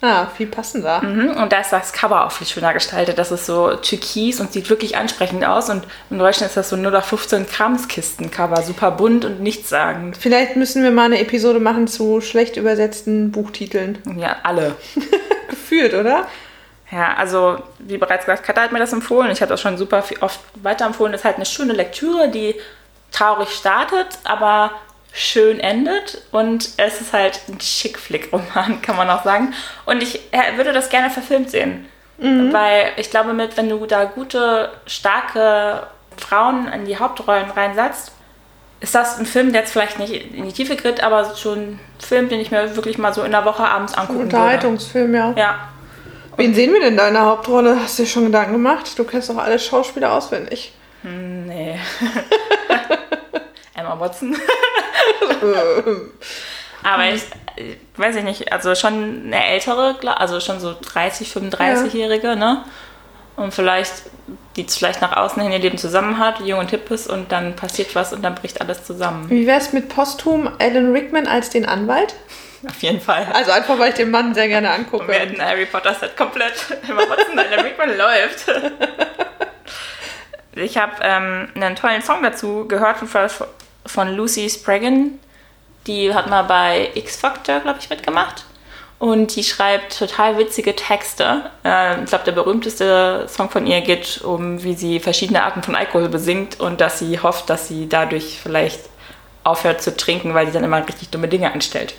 [0.00, 1.02] Ah, viel passender.
[1.02, 3.18] Mhm, Und da ist das Cover auch viel schöner gestaltet.
[3.18, 5.68] Das ist so türkis und sieht wirklich ansprechend aus.
[5.68, 8.62] Und im Deutschen ist das so 0 auf 15 Kramskisten-Cover.
[8.62, 10.16] Super bunt und nichtssagend.
[10.16, 13.98] Vielleicht müssen wir mal eine Episode machen zu schlecht übersetzten Buchtiteln.
[14.16, 14.76] Ja, alle.
[15.50, 16.26] Gefühlt, oder?
[16.90, 19.30] Ja, also wie bereits gesagt, Katha hat mir das empfohlen.
[19.30, 21.12] Ich habe das schon super oft weiterempfohlen.
[21.12, 22.54] Das ist halt eine schöne Lektüre, die
[23.10, 24.72] traurig startet, aber
[25.12, 26.22] schön endet.
[26.30, 29.52] Und es ist halt ein Schick-Flick-Roman, kann man auch sagen.
[29.84, 31.86] Und ich äh, würde das gerne verfilmt sehen.
[32.52, 38.12] Weil ich glaube, mit, wenn du da gute, starke Frauen in die Hauptrollen reinsetzt,
[38.80, 41.80] ist das ein Film, der jetzt vielleicht nicht in die Tiefe geht, aber schon ein
[41.98, 44.36] Film, den ich mir wirklich mal so in der Woche abends angucken würde.
[44.36, 45.32] Unterhaltungsfilm, ja.
[45.36, 45.58] Ja,
[46.38, 47.80] Wen sehen wir denn da in der Hauptrolle?
[47.82, 48.96] Hast du dir schon Gedanken gemacht?
[48.96, 50.72] Du kennst doch alle Schauspieler auswendig.
[51.02, 51.78] Nee.
[53.74, 54.36] Emma Watson.
[56.84, 57.22] Aber ich
[57.56, 62.64] äh, weiß ich nicht, also schon eine ältere, also schon so 30, 35-Jährige, ne?
[63.34, 64.04] Und vielleicht
[64.56, 67.56] die vielleicht nach außen hin ihr Leben zusammen hat, jung und hip ist und dann
[67.56, 69.30] passiert was und dann bricht alles zusammen.
[69.30, 72.14] Wie wär's mit posthum Alan Rickman als den Anwalt?
[72.66, 73.26] Auf jeden Fall.
[73.32, 75.04] Also einfach, weil ich den Mann sehr gerne angucke.
[75.04, 76.54] Und wir hätten Harry Potter Set komplett.
[76.88, 78.46] Emma Watson, Alan Rickman läuft.
[80.54, 83.28] Ich habe ähm, einen tollen Song dazu gehört von,
[83.86, 85.18] von Lucy Spraggan.
[85.86, 88.44] Die hat mal bei X Factor, glaube ich, mitgemacht.
[88.98, 91.50] Und die schreibt total witzige Texte.
[91.64, 95.76] Äh, ich glaube, der berühmteste Song von ihr geht um, wie sie verschiedene Arten von
[95.76, 98.80] Alkohol besingt und dass sie hofft, dass sie dadurch vielleicht
[99.44, 101.94] aufhört zu trinken, weil sie dann immer richtig dumme Dinge anstellt.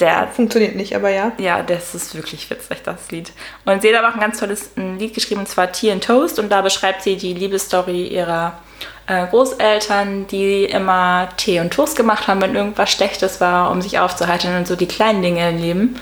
[0.00, 1.32] Der funktioniert nicht, aber ja.
[1.38, 3.32] Ja, das ist wirklich witzig, das Lied.
[3.66, 6.02] Und sie hat aber auch ein ganz tolles ein Lied geschrieben, und zwar Tea and
[6.02, 6.38] Toast.
[6.38, 8.58] Und da beschreibt sie die Liebesstory ihrer
[9.06, 13.98] äh, Großeltern, die immer Tee und Toast gemacht haben, wenn irgendwas Schlechtes war, um sich
[13.98, 16.00] aufzuhalten und so die kleinen Dinge im Leben.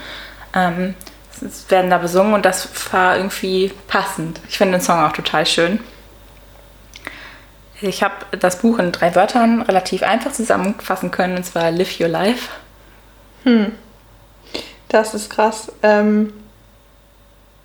[0.54, 0.94] Ähm,
[1.68, 4.40] werden da besungen und das war irgendwie passend.
[4.48, 5.80] Ich finde den Song auch total schön.
[7.80, 12.08] Ich habe das Buch in drei Wörtern relativ einfach zusammenfassen können, und zwar Live Your
[12.08, 12.48] Life.
[13.44, 13.72] Hm.
[14.88, 15.70] Das ist krass.
[15.82, 16.32] Ähm,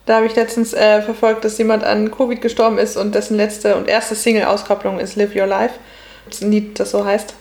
[0.05, 3.75] da habe ich letztens äh, verfolgt, dass jemand an Covid gestorben ist und dessen letzte
[3.75, 5.75] und erste Single-Auskopplung ist Live Your Life.
[6.25, 7.33] Das ist ein Lied, das so heißt.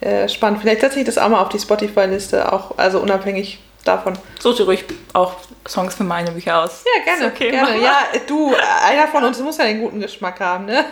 [0.00, 0.60] Äh, spannend.
[0.60, 4.14] Vielleicht setze ich das auch mal auf die Spotify-Liste, auch also unabhängig davon.
[4.38, 5.34] Such dir ruhig auch
[5.66, 6.84] Songs für meine Bücher aus.
[6.84, 7.32] Ja, gerne.
[7.32, 7.80] okay, gerne.
[7.80, 8.54] Ja, du,
[8.86, 10.84] einer von uns muss ja den guten Geschmack haben, ne?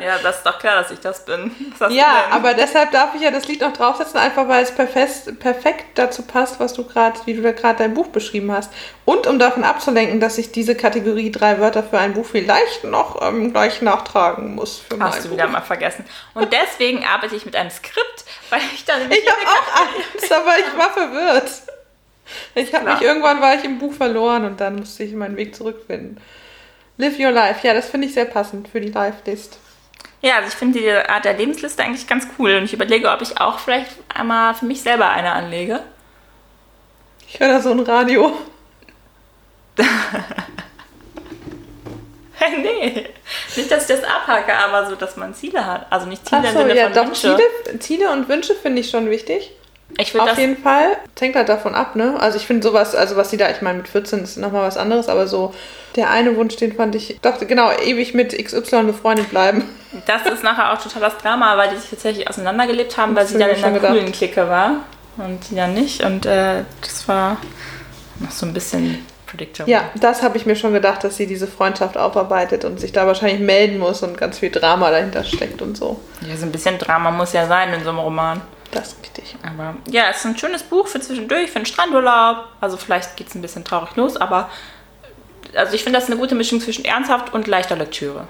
[0.00, 1.50] Ja, das ist doch klar, dass ich das bin.
[1.90, 5.84] Ja, aber deshalb darf ich ja das Lied noch draufsetzen, einfach weil es perfekt, perfekt
[5.94, 8.72] dazu passt, was du gerade, wie du da gerade dein Buch beschrieben hast.
[9.04, 13.20] Und um davon abzulenken, dass ich diese Kategorie drei Wörter für ein Buch vielleicht noch
[13.22, 14.78] ähm, gleich nachtragen muss.
[14.78, 15.36] Für hast du Buch.
[15.36, 16.04] wieder mal vergessen.
[16.34, 20.58] Und deswegen arbeite ich mit einem Skript, weil ich dann Ich habe auch Angst, aber
[20.58, 21.50] ich war verwirrt.
[22.54, 25.54] Ich habe mich irgendwann war ich im Buch verloren und dann musste ich meinen Weg
[25.54, 26.18] zurückfinden.
[26.96, 29.58] Live Your Life, ja, das finde ich sehr passend für die Live-List.
[30.22, 33.20] Ja, also ich finde die Art der Lebensliste eigentlich ganz cool und ich überlege, ob
[33.20, 35.80] ich auch vielleicht einmal für mich selber eine anlege.
[37.28, 38.32] Ich höre da so ein Radio.
[42.62, 43.08] nee,
[43.56, 45.86] nicht, dass ich das abhacke, aber so, dass man Ziele hat.
[45.90, 47.36] Also nicht Ziele Ach so, im Sinne ja, von doch, Wünsche.
[47.36, 49.50] Ziele, Ziele und Wünsche finde ich schon wichtig.
[49.98, 50.96] Auf jeden Fall.
[51.14, 52.16] Das hängt halt davon ab, ne?
[52.18, 54.76] Also ich finde sowas, also was sie da, ich meine, mit 14 ist nochmal was
[54.76, 55.54] anderes, aber so
[55.96, 59.64] der eine Wunsch, den fand ich, doch, genau, ewig mit XY befreundet bleiben.
[60.06, 63.38] Das ist nachher auch total das Drama, weil die sich tatsächlich auseinandergelebt haben, weil sie
[63.38, 63.92] dann in einer gedacht.
[63.92, 64.80] coolen Clique war
[65.16, 66.02] und die dann nicht.
[66.02, 67.36] Und äh, das war
[68.18, 69.72] noch so ein bisschen predictable.
[69.72, 73.06] Ja, das habe ich mir schon gedacht, dass sie diese Freundschaft aufarbeitet und sich da
[73.06, 76.00] wahrscheinlich melden muss und ganz viel Drama dahinter steckt und so.
[76.28, 78.40] Ja, so ein bisschen Drama muss ja sein in so einem Roman.
[78.74, 79.36] Das ist richtig.
[79.42, 82.48] Aber ja, es ist ein schönes Buch für zwischendurch, für einen Strandurlaub.
[82.60, 84.50] Also vielleicht geht es ein bisschen traurig los, aber
[85.54, 88.26] also ich finde das eine gute Mischung zwischen ernsthaft und leichter Lektüre.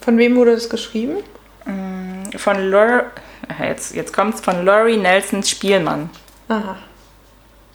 [0.00, 1.18] Von wem wurde das geschrieben?
[1.64, 3.04] Mm, von Lor
[3.60, 6.10] jetzt, jetzt kommt es von Laurie Nelsons Spielmann.
[6.48, 6.76] Aha.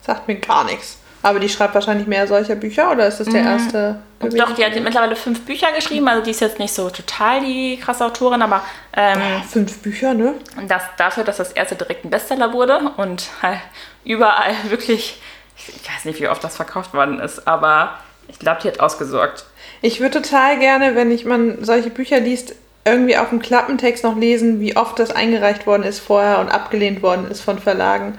[0.01, 0.97] Sagt mir gar nichts.
[1.23, 3.47] Aber die schreibt wahrscheinlich mehr solcher Bücher oder ist das der mhm.
[3.47, 3.99] erste?
[4.19, 4.38] Gewesen?
[4.38, 7.77] Doch, die hat mittlerweile fünf Bücher geschrieben, also die ist jetzt nicht so total die
[7.77, 8.63] krasse Autorin, aber.
[8.95, 10.34] Ähm, oh, fünf Bücher, ne?
[10.67, 13.60] Das, dafür, dass das erste direkt ein Bestseller wurde und halt
[14.03, 15.21] überall wirklich,
[15.57, 19.45] ich weiß nicht, wie oft das verkauft worden ist, aber ich glaube, die hat ausgesorgt.
[19.81, 24.17] Ich würde total gerne, wenn ich man solche Bücher liest, irgendwie auf dem Klappentext noch
[24.17, 28.17] lesen, wie oft das eingereicht worden ist vorher und abgelehnt worden ist von Verlagen.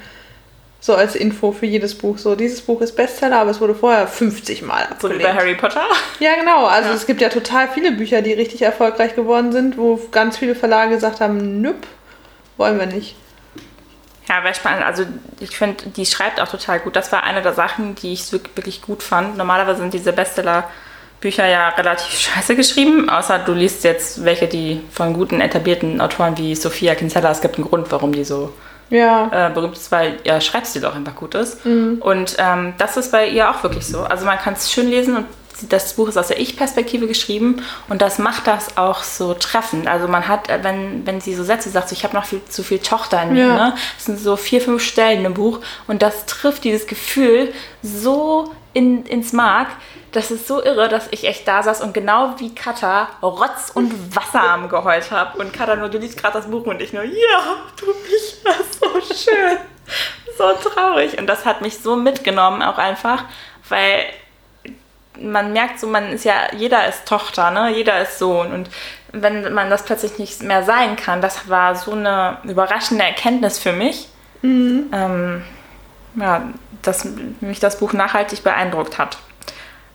[0.84, 2.18] So als Info für jedes Buch.
[2.18, 5.00] So, dieses Buch ist Bestseller, aber es wurde vorher 50 Mal abgelehnt.
[5.00, 5.84] So wie bei Harry Potter?
[6.18, 6.66] Ja, genau.
[6.66, 6.94] Also ja.
[6.96, 10.96] es gibt ja total viele Bücher, die richtig erfolgreich geworden sind, wo ganz viele Verlage
[10.96, 11.86] gesagt haben, nüpp,
[12.56, 13.14] wollen wir nicht.
[14.28, 14.84] Ja, wäre spannend.
[14.84, 15.04] Also
[15.38, 16.96] ich finde, die schreibt auch total gut.
[16.96, 19.36] Das war eine der Sachen, die ich wirklich gut fand.
[19.36, 25.14] Normalerweise sind diese Bestseller-Bücher ja relativ scheiße geschrieben, außer du liest jetzt welche, die von
[25.14, 27.30] guten, etablierten Autoren wie Sophia Kinsella.
[27.30, 28.52] Es gibt einen Grund, warum die so
[28.92, 29.48] ja.
[29.48, 31.64] äh, berühmt ist, weil ihr Schreibstil auch einfach gut ist.
[31.64, 31.98] Mhm.
[32.00, 34.02] Und ähm, das ist bei ihr auch wirklich so.
[34.02, 35.26] Also man kann es schön lesen und
[35.68, 39.86] das Buch ist aus der Ich-Perspektive geschrieben und das macht das auch so treffend.
[39.86, 42.44] Also man hat, äh, wenn, wenn sie so Sätze sagt, so, ich habe noch viel,
[42.48, 43.54] zu viel Tochter in mir, ja.
[43.54, 43.74] ne?
[43.96, 47.52] das sind so vier, fünf Stellen im Buch und das trifft dieses Gefühl
[47.82, 49.68] so in, ins Mark,
[50.12, 54.14] das ist so irre, dass ich echt da saß und genau wie Katha Rotz und
[54.14, 55.38] Wasser am geheult habe.
[55.38, 58.78] Und Katha nur, du liest gerade das Buch und ich nur, ja, du bist das
[58.78, 59.58] so schön.
[60.36, 61.18] so traurig.
[61.18, 63.24] Und das hat mich so mitgenommen auch einfach,
[63.68, 64.04] weil
[65.20, 67.70] man merkt so, man ist ja, jeder ist Tochter, ne?
[67.70, 68.52] Jeder ist Sohn.
[68.52, 68.70] Und
[69.12, 73.72] wenn man das plötzlich nicht mehr sein kann, das war so eine überraschende Erkenntnis für
[73.72, 74.08] mich.
[74.40, 74.90] Mhm.
[74.92, 75.42] Ähm,
[76.16, 76.48] ja,
[76.82, 77.06] dass
[77.40, 79.18] mich das Buch nachhaltig beeindruckt hat.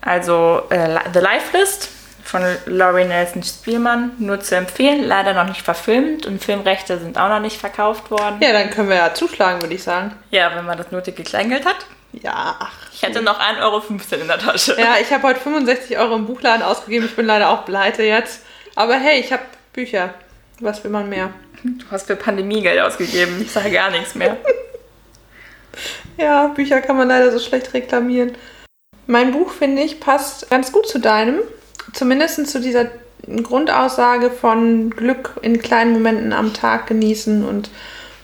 [0.00, 1.90] Also äh, The Life List
[2.28, 4.12] von Laurie Nelson Spielmann.
[4.18, 8.36] Nur zu empfehlen, leider noch nicht verfilmt und Filmrechte sind auch noch nicht verkauft worden.
[8.40, 10.14] Ja, dann können wir ja zuschlagen, würde ich sagen.
[10.30, 11.76] Ja, wenn man das nötige Kleingeld hat.
[12.12, 12.72] Ja, ach.
[12.92, 13.82] Ich hätte noch 1,15 Euro
[14.20, 14.76] in der Tasche.
[14.78, 17.06] Ja, ich habe heute 65 Euro im Buchladen ausgegeben.
[17.06, 18.42] Ich bin leider auch pleite jetzt.
[18.74, 20.14] Aber hey, ich habe Bücher.
[20.60, 21.30] Was will man mehr?
[21.62, 23.40] Du hast für Pandemiegeld ausgegeben.
[23.40, 24.36] Ich sage gar nichts mehr.
[26.16, 28.32] Ja, Bücher kann man leider so schlecht reklamieren.
[29.06, 31.38] Mein Buch, finde ich, passt ganz gut zu deinem.
[31.94, 32.86] Zumindest zu dieser
[33.42, 37.70] Grundaussage von Glück in kleinen Momenten am Tag genießen und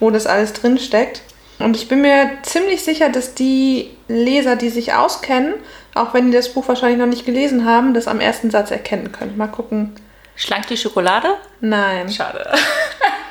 [0.00, 1.22] wo das alles drin steckt.
[1.58, 5.54] Und ich bin mir ziemlich sicher, dass die Leser, die sich auskennen,
[5.94, 9.12] auch wenn die das Buch wahrscheinlich noch nicht gelesen haben, das am ersten Satz erkennen
[9.12, 9.36] können.
[9.36, 9.94] Mal gucken.
[10.36, 11.28] Schlank die Schokolade?
[11.60, 12.10] Nein.
[12.10, 12.52] Schade.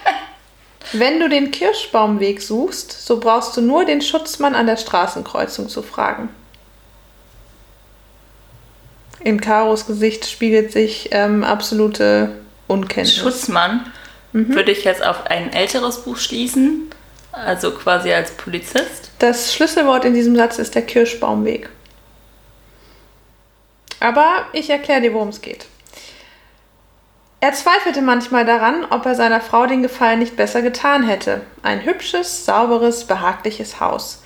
[0.94, 5.82] Wenn du den Kirschbaumweg suchst, so brauchst du nur den Schutzmann an der Straßenkreuzung zu
[5.82, 6.30] fragen.
[9.20, 13.16] In Karos Gesicht spiegelt sich ähm, absolute Unkenntnis.
[13.16, 13.92] Schutzmann
[14.34, 16.90] würde ich jetzt auf ein älteres Buch schließen,
[17.32, 19.12] also quasi als Polizist.
[19.20, 21.70] Das Schlüsselwort in diesem Satz ist der Kirschbaumweg.
[24.00, 25.66] Aber ich erkläre dir, worum es geht.
[27.44, 31.42] Er zweifelte manchmal daran, ob er seiner Frau den Gefallen nicht besser getan hätte.
[31.62, 34.24] Ein hübsches, sauberes, behagliches Haus.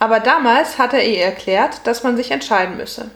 [0.00, 3.12] Aber damals hatte er ihr erklärt, dass man sich entscheiden müsse.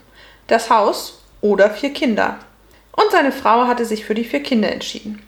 [0.46, 2.38] Das Haus oder vier Kinder.
[2.92, 5.20] Und seine Frau hatte sich für die vier Kinder entschieden.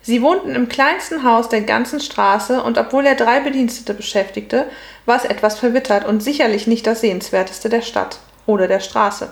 [0.00, 4.64] Sie wohnten im kleinsten Haus der ganzen Straße und obwohl er drei Bedienstete beschäftigte,
[5.04, 9.30] war es etwas verwittert und sicherlich nicht das sehenswerteste der Stadt oder der Straße.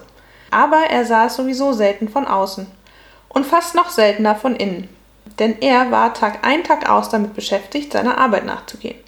[0.51, 2.67] Aber er sah es sowieso selten von außen
[3.31, 4.89] und fast noch seltener von innen,
[5.39, 8.99] denn er war Tag ein, Tag aus damit beschäftigt, seiner Arbeit nachzugehen.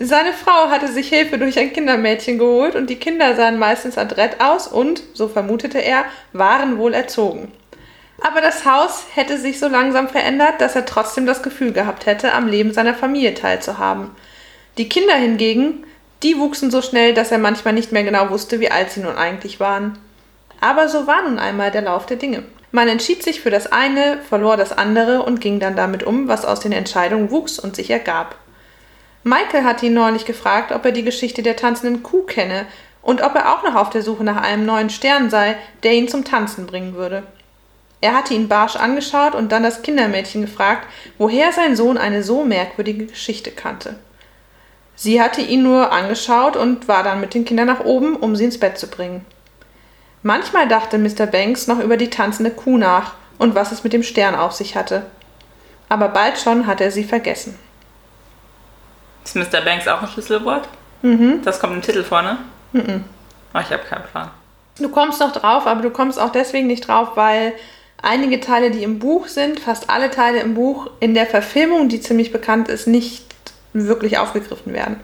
[0.00, 4.40] Seine Frau hatte sich Hilfe durch ein Kindermädchen geholt und die Kinder sahen meistens adrett
[4.40, 7.50] aus und, so vermutete er, waren wohl erzogen.
[8.20, 12.32] Aber das Haus hätte sich so langsam verändert, dass er trotzdem das Gefühl gehabt hätte,
[12.32, 14.10] am Leben seiner Familie teilzuhaben.
[14.76, 15.84] Die Kinder hingegen,
[16.22, 19.16] die wuchsen so schnell, dass er manchmal nicht mehr genau wusste, wie alt sie nun
[19.16, 19.98] eigentlich waren.
[20.60, 22.44] Aber so war nun einmal der Lauf der Dinge.
[22.70, 26.44] Man entschied sich für das eine, verlor das andere und ging dann damit um, was
[26.44, 28.36] aus den Entscheidungen wuchs und sich ergab.
[29.24, 32.66] Michael hatte ihn neulich gefragt, ob er die Geschichte der tanzenden Kuh kenne
[33.02, 36.08] und ob er auch noch auf der Suche nach einem neuen Stern sei, der ihn
[36.08, 37.22] zum Tanzen bringen würde.
[38.00, 42.44] Er hatte ihn barsch angeschaut und dann das Kindermädchen gefragt, woher sein Sohn eine so
[42.44, 43.96] merkwürdige Geschichte kannte.
[44.94, 48.44] Sie hatte ihn nur angeschaut und war dann mit den Kindern nach oben, um sie
[48.44, 49.24] ins Bett zu bringen.
[50.22, 51.26] Manchmal dachte Mr.
[51.26, 54.76] Banks noch über die tanzende Kuh nach und was es mit dem Stern auf sich
[54.76, 55.06] hatte.
[55.88, 57.58] Aber bald schon hatte er sie vergessen.
[59.24, 59.60] Ist Mr.
[59.60, 60.68] Banks auch ein Schlüsselwort?
[61.02, 61.42] Mhm.
[61.44, 62.38] Das kommt im Titel vorne?
[62.72, 63.04] Mhm.
[63.54, 64.30] Oh, ich habe keinen Plan.
[64.78, 67.52] Du kommst noch drauf, aber du kommst auch deswegen nicht drauf, weil
[68.02, 72.00] einige Teile, die im Buch sind, fast alle Teile im Buch, in der Verfilmung, die
[72.00, 73.24] ziemlich bekannt ist, nicht
[73.72, 75.00] wirklich aufgegriffen werden.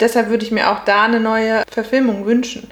[0.00, 2.70] Deshalb würde ich mir auch da eine neue Verfilmung wünschen.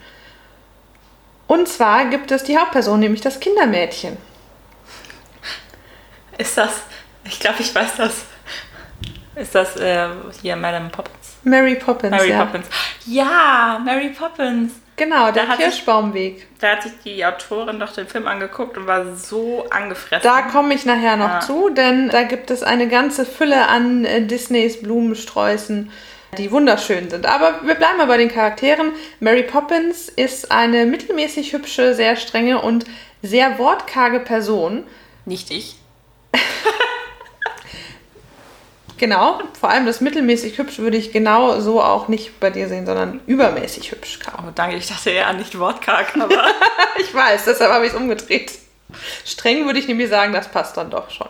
[1.53, 4.17] Und zwar gibt es die Hauptperson, nämlich das Kindermädchen.
[6.39, 6.83] Ist das.
[7.25, 8.25] Ich glaube, ich weiß das.
[9.37, 10.09] Ist das äh,
[10.41, 11.37] hier Madame Poppins?
[11.45, 12.11] Mary Poppins.
[12.11, 12.45] Mary ja.
[12.45, 12.67] Poppins.
[13.07, 14.73] Ja, Mary Poppins.
[14.97, 16.47] Genau, der Da hat sich- Kirschbaumweg.
[16.59, 20.23] Da hat sich die Autorin doch den Film angeguckt und war so angefressen.
[20.23, 21.41] Da komme ich nachher noch Ja.
[21.41, 25.91] zu, denn da gibt es eine ganze Fülle an äh, Disneys Blumensträußen,
[26.39, 27.27] die wunderschön sind.
[27.27, 28.93] Aber wir bleiben mal bei den Charakteren.
[29.21, 32.87] Mary Poppins ist eine mittelmäßig hübsche, sehr strenge und
[33.21, 34.85] sehr wortkarge Person.
[35.25, 35.77] Nicht ich.
[38.99, 42.87] Genau, vor allem das mittelmäßig hübsch würde ich genau so auch nicht bei dir sehen,
[42.87, 44.21] sondern übermäßig hübsch.
[44.39, 44.77] Oh, danke.
[44.77, 46.45] Ich dachte eher nicht wortkarg, aber.
[47.01, 48.53] Ich weiß, deshalb habe ich es umgedreht.
[49.25, 51.27] Streng würde ich nämlich sagen, das passt dann doch schon.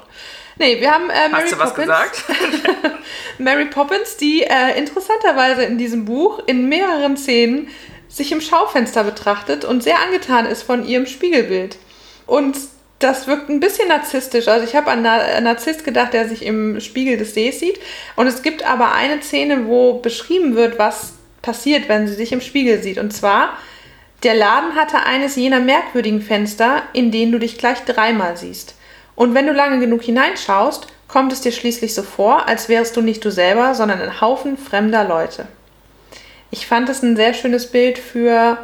[0.58, 1.86] Nee, wir haben äh, Mary Hast du was Poppins.
[1.86, 2.24] gesagt?
[3.38, 7.68] Mary Poppins, die äh, interessanterweise in diesem Buch in mehreren Szenen
[8.08, 11.78] sich im Schaufenster betrachtet und sehr angetan ist von ihrem Spiegelbild.
[12.26, 12.56] Und
[12.98, 14.48] das wirkt ein bisschen narzisstisch.
[14.48, 17.80] Also ich habe an einen Narzisst gedacht, der sich im Spiegel des Sees sieht.
[18.14, 22.40] Und es gibt aber eine Szene, wo beschrieben wird, was passiert, wenn sie sich im
[22.40, 22.98] Spiegel sieht.
[22.98, 23.56] Und zwar,
[24.22, 28.76] der Laden hatte eines jener merkwürdigen Fenster, in denen du dich gleich dreimal siehst.
[29.14, 33.02] Und wenn du lange genug hineinschaust, kommt es dir schließlich so vor, als wärst du
[33.02, 35.46] nicht du selber, sondern ein Haufen fremder Leute.
[36.50, 38.58] Ich fand es ein sehr schönes Bild für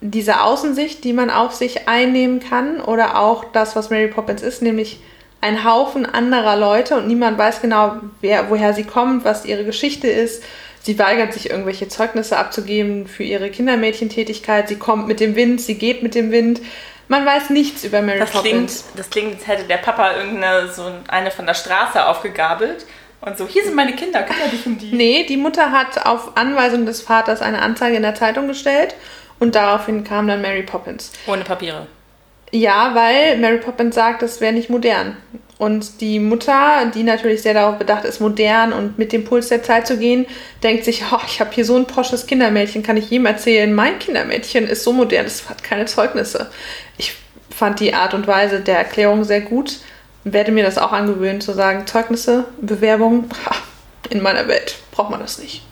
[0.00, 4.62] diese Außensicht, die man auf sich einnehmen kann oder auch das, was Mary Poppins ist,
[4.62, 5.00] nämlich
[5.40, 10.08] ein Haufen anderer Leute und niemand weiß genau, wer, woher sie kommt, was ihre Geschichte
[10.08, 10.42] ist.
[10.82, 14.68] Sie weigert sich, irgendwelche Zeugnisse abzugeben für ihre Kindermädchentätigkeit.
[14.68, 16.60] Sie kommt mit dem Wind, sie geht mit dem Wind.
[17.08, 18.84] Man weiß nichts über Mary Das klingt, Poppins.
[18.96, 22.84] das klingt, als hätte der Papa irgendeine so eine von der Straße aufgegabelt
[23.22, 24.94] und so, hier sind meine Kinder, kümmere dich um die.
[24.94, 28.94] Nee, die Mutter hat auf Anweisung des Vaters eine Anzeige in der Zeitung gestellt
[29.40, 31.12] und daraufhin kam dann Mary Poppins.
[31.26, 31.86] Ohne Papiere.
[32.50, 35.16] Ja, weil Mary Poppins sagt, das wäre nicht modern.
[35.58, 39.62] Und die Mutter, die natürlich sehr darauf bedacht ist, modern und mit dem Puls der
[39.64, 40.24] Zeit zu gehen,
[40.62, 43.98] denkt sich, oh, ich habe hier so ein posches Kindermädchen, kann ich jedem erzählen, mein
[43.98, 46.50] Kindermädchen ist so modern, es hat keine Zeugnisse.
[46.96, 47.14] Ich
[47.50, 49.78] fand die Art und Weise der Erklärung sehr gut
[50.24, 53.54] werde mir das auch angewöhnen, zu sagen, Zeugnisse, Bewerbung, ha,
[54.10, 55.62] in meiner Welt braucht man das nicht.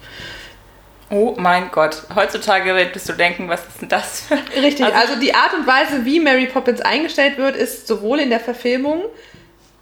[1.11, 2.03] Oh mein Gott.
[2.15, 4.21] Heutzutage würdest du denken, was ist denn das?
[4.21, 8.19] für- Richtig, Also- also, die Art und Weise, wie Mary Poppins eingestellt wird, ist sowohl
[8.19, 9.03] in der Verfilmung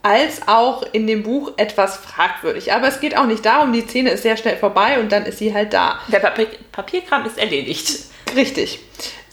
[0.05, 2.71] als auch in dem Buch etwas fragwürdig.
[2.71, 5.39] Aber es geht auch nicht darum, die Szene ist sehr schnell vorbei und dann ist
[5.39, 5.99] sie halt da.
[6.09, 8.01] Der Papier Papierkram ist erledigt.
[8.35, 8.81] Richtig.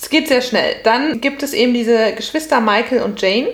[0.01, 0.77] Es geht sehr schnell.
[0.83, 3.49] Dann gibt es eben diese Geschwister Michael und Jane,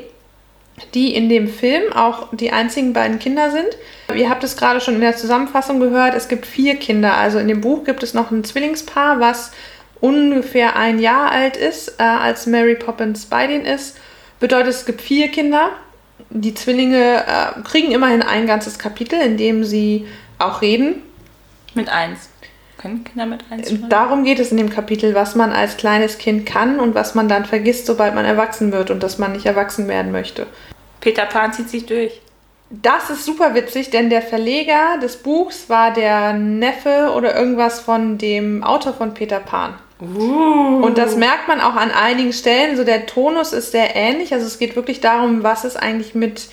[0.95, 3.77] die in dem Film auch die einzigen beiden Kinder sind.
[4.15, 7.15] Ihr habt es gerade schon in der Zusammenfassung gehört, es gibt vier Kinder.
[7.15, 9.51] Also in dem Buch gibt es noch ein Zwillingspaar, was
[10.01, 13.97] ungefähr ein Jahr alt ist, äh, als Mary Poppins bei denen ist.
[14.39, 15.71] Bedeutet, es gibt vier Kinder.
[16.31, 20.07] Die Zwillinge äh, kriegen immerhin ein ganzes Kapitel, in dem sie
[20.39, 21.03] auch reden.
[21.75, 22.29] Mit eins.
[22.77, 23.89] Können Kinder mit eins schreiben?
[23.89, 27.29] Darum geht es in dem Kapitel, was man als kleines Kind kann und was man
[27.29, 30.47] dann vergisst, sobald man erwachsen wird und dass man nicht erwachsen werden möchte.
[31.01, 32.21] Peter Pan zieht sich durch.
[32.71, 38.19] Das ist super witzig, denn der Verleger des Buchs war der Neffe oder irgendwas von
[38.19, 39.75] dem Autor von Peter Pan.
[40.01, 40.85] Uh.
[40.85, 42.77] Und das merkt man auch an einigen Stellen.
[42.77, 44.33] So der Tonus ist sehr ähnlich.
[44.33, 46.49] Also es geht wirklich darum, was ist eigentlich mit,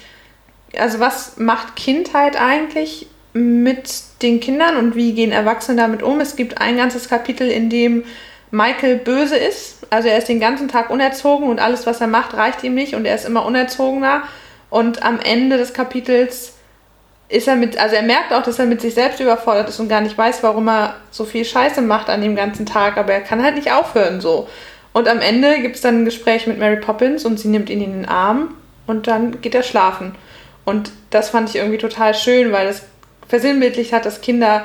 [0.77, 3.89] also was macht Kindheit eigentlich mit
[4.21, 6.19] den Kindern und wie gehen Erwachsene damit um.
[6.19, 8.05] Es gibt ein ganzes Kapitel, in dem
[8.49, 9.86] Michael böse ist.
[9.89, 12.95] Also er ist den ganzen Tag unerzogen und alles, was er macht, reicht ihm nicht
[12.95, 14.23] und er ist immer unerzogener.
[14.69, 16.55] Und am Ende des Kapitels
[17.27, 19.89] ist er mit, also er merkt auch, dass er mit sich selbst überfordert ist und
[19.89, 23.21] gar nicht weiß, warum er so viel Scheiße macht an dem ganzen Tag, aber er
[23.21, 24.47] kann halt nicht aufhören so.
[24.93, 27.81] Und am Ende gibt es dann ein Gespräch mit Mary Poppins und sie nimmt ihn
[27.81, 28.55] in den Arm
[28.88, 30.15] und dann geht er schlafen.
[30.63, 32.83] Und das fand ich irgendwie total schön, weil das
[33.27, 34.63] versinnbildlicht hat, dass Kinder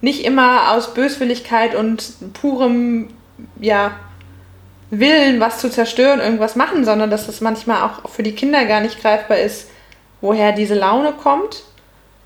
[0.00, 3.08] nicht immer aus Böswilligkeit und purem,
[3.60, 3.92] ja,
[4.90, 8.82] Willen, was zu zerstören, irgendwas machen, sondern dass das manchmal auch für die Kinder gar
[8.82, 9.70] nicht greifbar ist,
[10.20, 11.62] woher diese Laune kommt.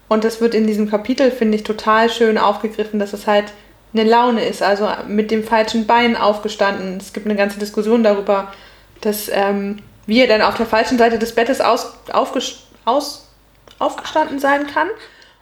[0.09, 3.53] Und das wird in diesem Kapitel, finde ich, total schön aufgegriffen, dass es halt
[3.93, 6.99] eine Laune ist, also mit dem falschen Bein aufgestanden.
[6.99, 8.53] Es gibt eine ganze Diskussion darüber,
[9.01, 13.29] dass ähm, wie er dann auf der falschen Seite des Bettes aus, aufges- aus,
[13.79, 14.89] aufgestanden sein kann.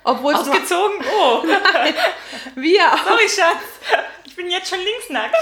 [0.04, 0.96] Obwohl es nur, Ausgezogen?
[1.20, 1.42] Oh.
[2.56, 4.04] wie er Sorry, Schatz.
[4.26, 5.36] Ich bin jetzt schon linksnackt.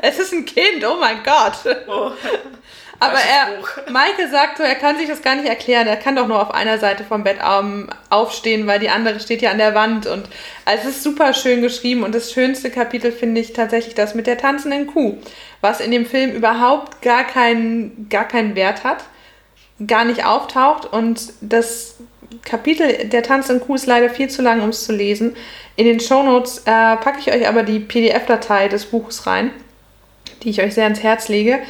[0.00, 1.76] Es ist ein Kind, oh mein Gott.
[1.88, 2.12] Oh.
[2.98, 3.62] Aber er.
[3.92, 5.86] Maike sagt so, er kann sich das gar nicht erklären.
[5.86, 7.38] Er kann doch nur auf einer Seite vom Bett
[8.10, 10.06] aufstehen, weil die andere steht ja an der Wand.
[10.06, 10.28] Und
[10.64, 12.02] also es ist super schön geschrieben.
[12.02, 15.18] Und das schönste Kapitel finde ich tatsächlich das mit der tanzenden Kuh,
[15.60, 19.04] was in dem Film überhaupt gar keinen, gar keinen Wert hat,
[19.86, 20.86] gar nicht auftaucht.
[20.92, 21.96] Und das
[22.44, 25.36] Kapitel der tanzenden Kuh ist leider viel zu lang, um es zu lesen.
[25.76, 29.50] In den Shownotes äh, packe ich euch aber die PDF-Datei des Buches rein,
[30.42, 31.60] die ich euch sehr ans Herz lege.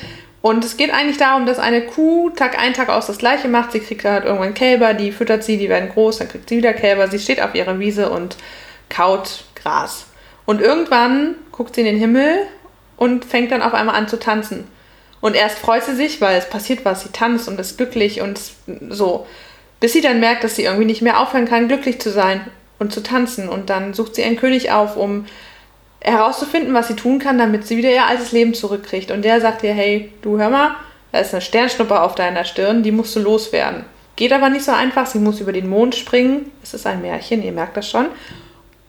[0.42, 3.72] Und es geht eigentlich darum, dass eine Kuh Tag ein, Tag aus das Gleiche macht.
[3.72, 6.72] Sie kriegt halt irgendwann Kälber, die füttert sie, die werden groß, dann kriegt sie wieder
[6.72, 7.08] Kälber.
[7.08, 8.36] Sie steht auf ihrer Wiese und
[8.88, 10.06] kaut Gras.
[10.44, 12.46] Und irgendwann guckt sie in den Himmel
[12.96, 14.66] und fängt dann auf einmal an zu tanzen.
[15.20, 17.02] Und erst freut sie sich, weil es passiert was.
[17.02, 18.40] Sie tanzt und ist glücklich und
[18.88, 19.26] so.
[19.78, 22.40] Bis sie dann merkt, dass sie irgendwie nicht mehr aufhören kann, glücklich zu sein
[22.80, 23.48] und zu tanzen.
[23.48, 25.26] Und dann sucht sie einen König auf, um
[26.04, 29.10] herauszufinden, was sie tun kann, damit sie wieder ihr altes Leben zurückkriegt.
[29.10, 30.76] Und der sagt ihr, hey, du hör mal,
[31.12, 33.84] da ist eine Sternschnuppe auf deiner Stirn, die musst du loswerden.
[34.16, 36.50] Geht aber nicht so einfach, sie muss über den Mond springen.
[36.62, 38.06] Es ist ein Märchen, ihr merkt das schon,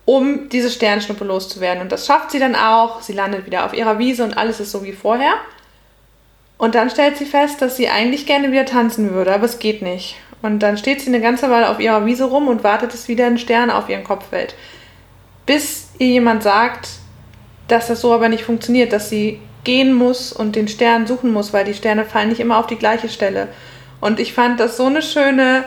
[0.06, 1.82] um diese Sternschnuppe loszuwerden.
[1.82, 3.02] Und das schafft sie dann auch.
[3.02, 5.34] Sie landet wieder auf ihrer Wiese und alles ist so wie vorher.
[6.58, 9.82] Und dann stellt sie fest, dass sie eigentlich gerne wieder tanzen würde, aber es geht
[9.82, 10.16] nicht.
[10.42, 13.26] Und dann steht sie eine ganze Weile auf ihrer Wiese rum und wartet, dass wieder
[13.26, 14.56] ein Stern auf ihren Kopf fällt.
[15.46, 16.90] Bis ihr jemand sagt,
[17.68, 21.54] dass das so aber nicht funktioniert, dass sie gehen muss und den Stern suchen muss,
[21.54, 23.48] weil die Sterne fallen nicht immer auf die gleiche Stelle.
[24.02, 25.64] Und ich fand das so eine schöne,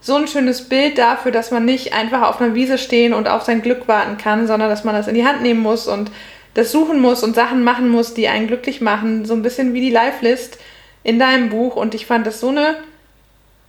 [0.00, 3.42] so ein schönes Bild dafür, dass man nicht einfach auf einer Wiese stehen und auf
[3.42, 6.10] sein Glück warten kann, sondern dass man das in die Hand nehmen muss und
[6.54, 9.24] das suchen muss und Sachen machen muss, die einen glücklich machen.
[9.24, 10.58] So ein bisschen wie die Live-List
[11.02, 11.76] in deinem Buch.
[11.76, 12.76] Und ich fand das so eine,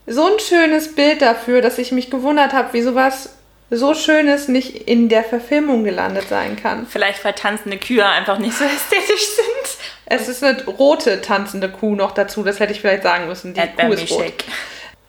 [0.07, 3.35] so ein schönes Bild dafür, dass ich mich gewundert habe, wie sowas
[3.69, 6.85] so Schönes nicht in der Verfilmung gelandet sein kann.
[6.87, 9.77] Vielleicht weil tanzende Kühe einfach nicht so ästhetisch sind.
[10.05, 13.53] Es ist eine rote tanzende Kuh noch dazu, das hätte ich vielleicht sagen müssen.
[13.53, 14.45] Die Kuh ist rot.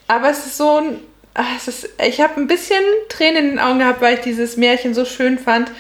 [0.09, 1.01] Aber es ist so ein.
[1.35, 4.57] Ah, es ist, ich habe ein bisschen Tränen in den Augen gehabt, weil ich dieses
[4.57, 5.71] Märchen so schön fand.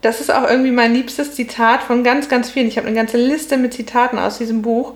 [0.00, 2.66] Das ist auch irgendwie mein liebstes Zitat von ganz, ganz vielen.
[2.66, 4.94] Ich habe eine ganze Liste mit Zitaten aus diesem Buch.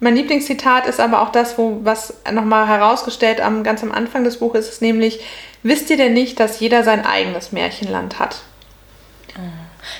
[0.00, 4.38] Mein Lieblingszitat ist aber auch das, wo was nochmal herausgestellt am ganz am Anfang des
[4.38, 5.20] Buches ist, nämlich
[5.64, 8.42] Wisst ihr denn nicht, dass jeder sein eigenes Märchenland hat?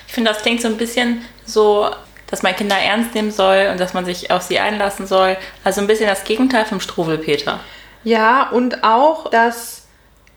[0.06, 1.88] Ich finde, das klingt so ein bisschen so,
[2.26, 5.38] dass man Kinder ernst nehmen soll und dass man sich auf sie einlassen soll.
[5.64, 7.60] Also ein bisschen das Gegenteil vom Struwelpeter.
[8.04, 9.86] Ja, und auch, dass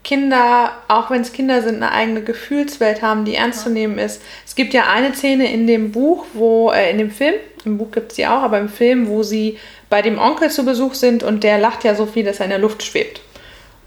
[0.06, 4.22] Kinder, auch wenn es Kinder sind, eine eigene Gefühlswelt haben, die ernst zu nehmen ist.
[4.46, 7.92] Es gibt ja eine Szene in dem Buch, wo, äh, in dem Film, im Buch
[7.92, 9.60] gibt es die auch, aber im Film, wo sie
[9.90, 12.52] bei dem Onkel zu Besuch sind und der lacht ja so viel, dass er in
[12.52, 13.20] der Luft schwebt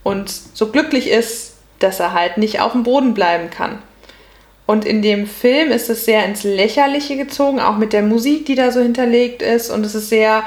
[0.03, 3.79] und so glücklich ist, dass er halt nicht auf dem Boden bleiben kann.
[4.65, 8.55] Und in dem Film ist es sehr ins Lächerliche gezogen, auch mit der Musik, die
[8.55, 9.69] da so hinterlegt ist.
[9.69, 10.43] Und es ist sehr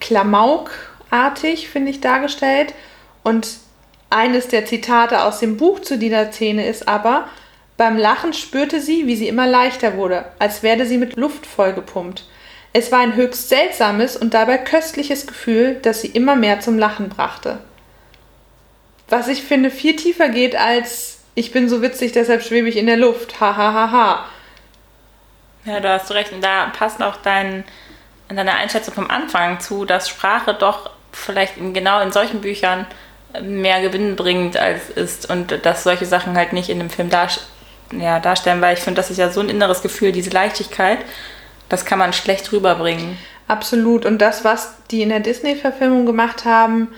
[0.00, 2.74] klamaukartig, finde ich, dargestellt.
[3.22, 3.48] Und
[4.10, 7.28] eines der Zitate aus dem Buch zu dieser Szene ist aber,
[7.78, 12.26] beim Lachen spürte sie, wie sie immer leichter wurde, als werde sie mit Luft vollgepumpt.
[12.74, 17.08] Es war ein höchst seltsames und dabei köstliches Gefühl, das sie immer mehr zum Lachen
[17.08, 17.58] brachte
[19.12, 22.86] was ich finde viel tiefer geht als ich bin so witzig, deshalb schwebe ich in
[22.86, 23.40] der Luft.
[23.40, 24.26] Ha ha ha ha.
[25.64, 26.32] Ja, du hast recht.
[26.32, 27.64] Und da passt auch dein,
[28.28, 32.86] deine Einschätzung vom Anfang zu, dass Sprache doch vielleicht in, genau in solchen Büchern
[33.40, 37.28] mehr Gewinn bringt als ist und dass solche Sachen halt nicht in dem Film dar,
[37.92, 40.98] ja, darstellen, weil ich finde, das ist ja so ein inneres Gefühl, diese Leichtigkeit,
[41.70, 43.16] das kann man schlecht rüberbringen.
[43.48, 44.04] Absolut.
[44.04, 46.88] Und das, was die in der Disney-Verfilmung gemacht haben,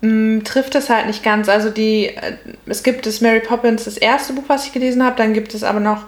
[0.00, 1.48] trifft es halt nicht ganz.
[1.48, 2.36] Also die, äh,
[2.66, 5.62] es gibt das Mary Poppins, das erste Buch, was ich gelesen habe, dann gibt es
[5.62, 6.04] aber noch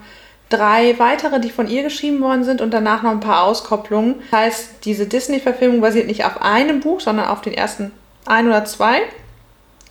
[0.49, 4.17] drei weitere, die von ihr geschrieben worden sind und danach noch ein paar Auskopplungen.
[4.31, 7.91] Das heißt, diese Disney-Verfilmung basiert nicht auf einem Buch, sondern auf den ersten
[8.27, 9.01] ein oder zwei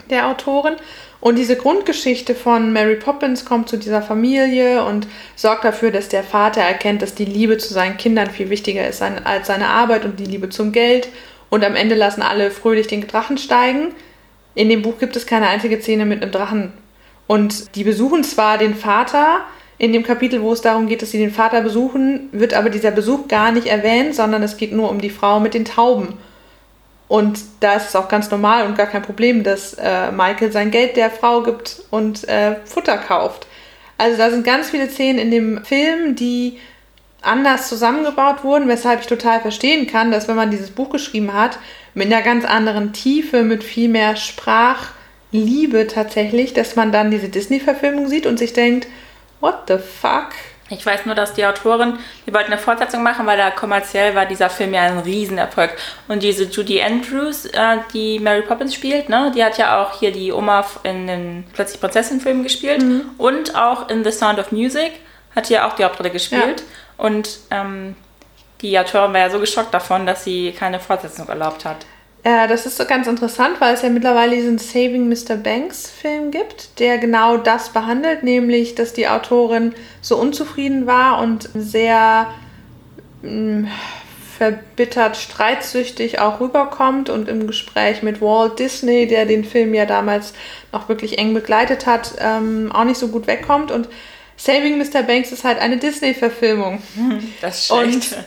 [0.10, 0.76] der Autoren.
[1.20, 6.24] Und diese Grundgeschichte von Mary Poppins kommt zu dieser Familie und sorgt dafür, dass der
[6.24, 10.20] Vater erkennt, dass die Liebe zu seinen Kindern viel wichtiger ist als seine Arbeit und
[10.20, 11.08] die Liebe zum Geld
[11.50, 13.94] und am Ende lassen alle fröhlich den Drachen steigen.
[14.56, 16.74] In dem Buch gibt es keine einzige Szene mit einem Drachen.
[17.28, 19.42] Und die besuchen zwar den Vater,
[19.78, 22.92] in dem Kapitel, wo es darum geht, dass sie den Vater besuchen, wird aber dieser
[22.92, 26.18] Besuch gar nicht erwähnt, sondern es geht nur um die Frau mit den Tauben.
[27.08, 30.72] Und da ist es auch ganz normal und gar kein Problem, dass äh, Michael sein
[30.72, 33.48] Geld der Frau gibt und äh, Futter kauft.
[33.98, 36.58] Also da sind ganz viele Szenen in dem Film, die
[37.26, 41.58] anders zusammengebaut wurden, weshalb ich total verstehen kann, dass wenn man dieses Buch geschrieben hat,
[41.94, 48.08] mit einer ganz anderen Tiefe, mit viel mehr Sprachliebe tatsächlich, dass man dann diese Disney-Verfilmung
[48.08, 48.88] sieht und sich denkt,
[49.40, 50.30] what the fuck?
[50.70, 54.26] Ich weiß nur, dass die Autorin, die wollten eine Fortsetzung machen, weil da kommerziell war
[54.26, 55.72] dieser Film ja ein Riesenerfolg.
[56.08, 60.12] Und diese Judy Andrews, äh, die Mary Poppins spielt, ne, die hat ja auch hier
[60.12, 63.12] die Oma in den Plötzlich Prinzessin-Filmen gespielt mhm.
[63.20, 64.94] und auch in The Sound of Music
[65.36, 66.62] hat hier auch die Hauptrolle gespielt.
[66.62, 67.06] Ja.
[67.06, 67.96] Und ähm,
[68.62, 71.86] die Autorin war ja so geschockt davon, dass sie keine Fortsetzung erlaubt hat.
[72.26, 75.36] Ja, das ist so ganz interessant, weil es ja mittlerweile diesen Saving Mr.
[75.36, 81.50] Banks Film gibt, der genau das behandelt, nämlich, dass die Autorin so unzufrieden war und
[81.54, 82.34] sehr
[83.22, 83.72] mh, mm,
[84.40, 90.34] verbittert, streitsüchtig auch rüberkommt und im Gespräch mit Walt Disney, der den Film ja damals
[90.74, 93.88] noch wirklich eng begleitet hat, ähm, auch nicht so gut wegkommt und
[94.38, 95.04] Saving Mr.
[95.04, 96.82] Banks ist halt eine Disney-Verfilmung.
[97.42, 97.86] Das ist schlecht.
[97.86, 98.18] Und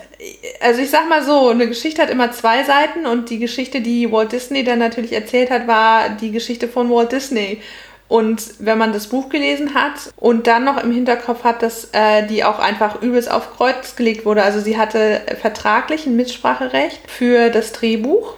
[0.61, 4.11] also ich sag mal so, eine Geschichte hat immer zwei Seiten und die Geschichte, die
[4.11, 7.61] Walt Disney dann natürlich erzählt hat, war die Geschichte von Walt Disney.
[8.09, 12.27] Und wenn man das Buch gelesen hat und dann noch im Hinterkopf hat, dass äh,
[12.27, 14.43] die auch einfach übelst auf Kreuz gelegt wurde.
[14.43, 18.35] Also sie hatte vertraglich ein Mitspracherecht für das Drehbuch.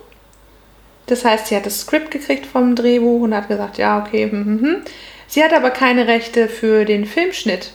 [1.07, 4.45] Das heißt, sie hat das Skript gekriegt vom Drehbuch und hat gesagt, ja, okay, hm,
[4.45, 4.83] hm, hm.
[5.31, 7.71] Sie hat aber keine Rechte für den Filmschnitt.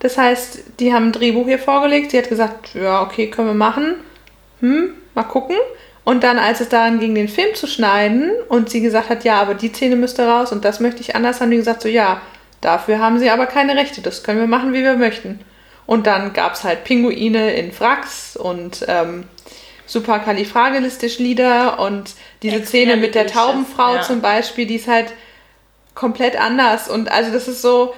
[0.00, 2.10] Das heißt, die haben ein Drehbuch hier vorgelegt.
[2.10, 3.94] Sie hat gesagt, ja, okay, können wir machen.
[4.58, 5.54] Hm, mal gucken.
[6.02, 9.40] Und dann, als es daran ging, den Film zu schneiden und sie gesagt hat, ja,
[9.40, 12.20] aber die Szene müsste raus und das möchte ich anders, haben die gesagt, so, ja,
[12.60, 14.00] dafür haben sie aber keine Rechte.
[14.00, 15.38] Das können wir machen, wie wir möchten.
[15.86, 19.28] Und dann gab es halt Pinguine in Wracks und ähm,
[19.86, 24.02] superkalifragilistisch Lieder und diese Szene mit der Taubenfrau ja.
[24.02, 25.12] zum Beispiel, die ist halt
[25.94, 26.88] komplett anders.
[26.88, 27.94] Und also das ist so.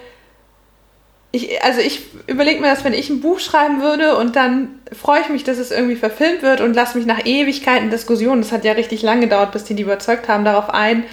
[1.35, 5.23] Ich, also ich überlege mir das, wenn ich ein Buch schreiben würde und dann freue
[5.23, 8.67] ich mich, dass es irgendwie verfilmt wird und lasse mich nach Ewigkeiten Diskussionen, das hat
[8.67, 11.05] ja richtig lange gedauert, bis die die überzeugt haben, darauf ein,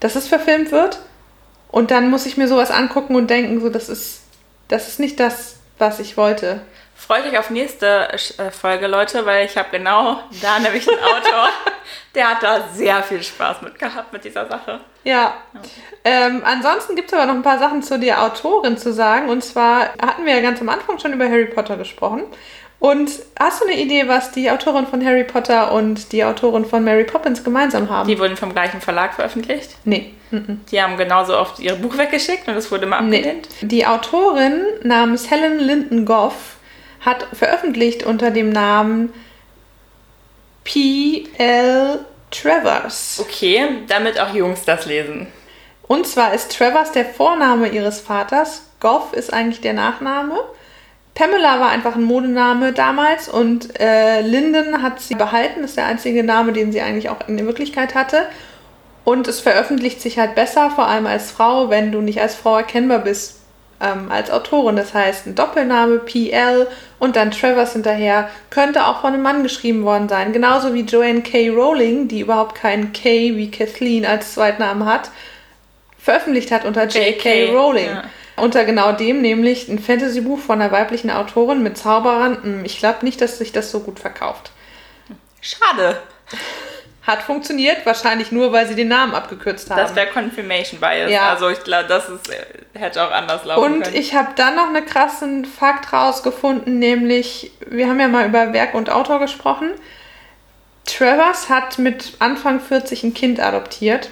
[0.00, 0.98] dass es verfilmt wird.
[1.70, 4.22] Und dann muss ich mir sowas angucken und denken, so, das ist,
[4.66, 6.60] das ist nicht das, was ich wollte.
[7.08, 11.48] Freut euch auf nächste äh, Folge, Leute, weil ich habe genau da nämlich einen Autor,
[12.14, 14.78] der hat da sehr viel Spaß mit gehabt mit dieser Sache.
[15.04, 15.32] Ja.
[16.04, 19.30] Ähm, ansonsten gibt es aber noch ein paar Sachen zu der Autorin zu sagen.
[19.30, 22.24] Und zwar hatten wir ja ganz am Anfang schon über Harry Potter gesprochen.
[22.78, 26.84] Und hast du eine Idee, was die Autorin von Harry Potter und die Autorin von
[26.84, 28.06] Mary Poppins gemeinsam haben?
[28.06, 29.70] Die wurden vom gleichen Verlag veröffentlicht.
[29.84, 30.12] nee.
[30.30, 30.60] Mhm.
[30.70, 33.16] Die haben genauso oft ihr Buch weggeschickt und es wurde immer Nee.
[33.20, 33.48] abgelehnt.
[33.62, 36.57] Die Autorin namens Helen Linden Goff
[37.00, 39.12] hat veröffentlicht unter dem Namen
[40.64, 42.04] P.L.
[42.30, 43.18] Travers.
[43.20, 45.28] Okay, damit auch Jungs das lesen.
[45.86, 48.62] Und zwar ist Travers der Vorname ihres Vaters.
[48.80, 50.38] Goff ist eigentlich der Nachname.
[51.14, 55.62] Pamela war einfach ein Modename damals und äh, Linden hat sie behalten.
[55.62, 58.26] Das ist der einzige Name, den sie eigentlich auch in der Wirklichkeit hatte.
[59.04, 62.58] Und es veröffentlicht sich halt besser, vor allem als Frau, wenn du nicht als Frau
[62.58, 63.37] erkennbar bist
[63.80, 64.76] ähm, als Autorin.
[64.76, 66.66] Das heißt, ein Doppelname, PL
[66.98, 70.32] und dann Travers hinterher, könnte auch von einem Mann geschrieben worden sein.
[70.32, 71.50] Genauso wie Joanne K.
[71.50, 75.10] Rowling, die überhaupt keinen K wie Kathleen als Zweitnamen hat,
[75.98, 77.50] veröffentlicht hat unter J.K.
[77.52, 77.86] Rowling.
[77.86, 78.04] Ja.
[78.36, 82.42] Unter genau dem, nämlich ein Fantasy-Buch von einer weiblichen Autorin mit Zauberern.
[82.42, 84.52] Hm, Ich glaube nicht, dass sich das so gut verkauft.
[85.40, 85.98] Schade.
[87.02, 89.78] Hat funktioniert, wahrscheinlich nur, weil sie den Namen abgekürzt haben.
[89.78, 91.10] Das wäre Confirmation Bias.
[91.10, 91.30] Ja.
[91.30, 92.30] Also ich glaube, das ist,
[92.74, 93.96] hätte auch anders laufen Und können.
[93.96, 98.74] ich habe dann noch einen krassen Fakt rausgefunden, nämlich, wir haben ja mal über Werk
[98.74, 99.70] und Autor gesprochen.
[100.84, 104.10] Travers hat mit Anfang 40 ein Kind adoptiert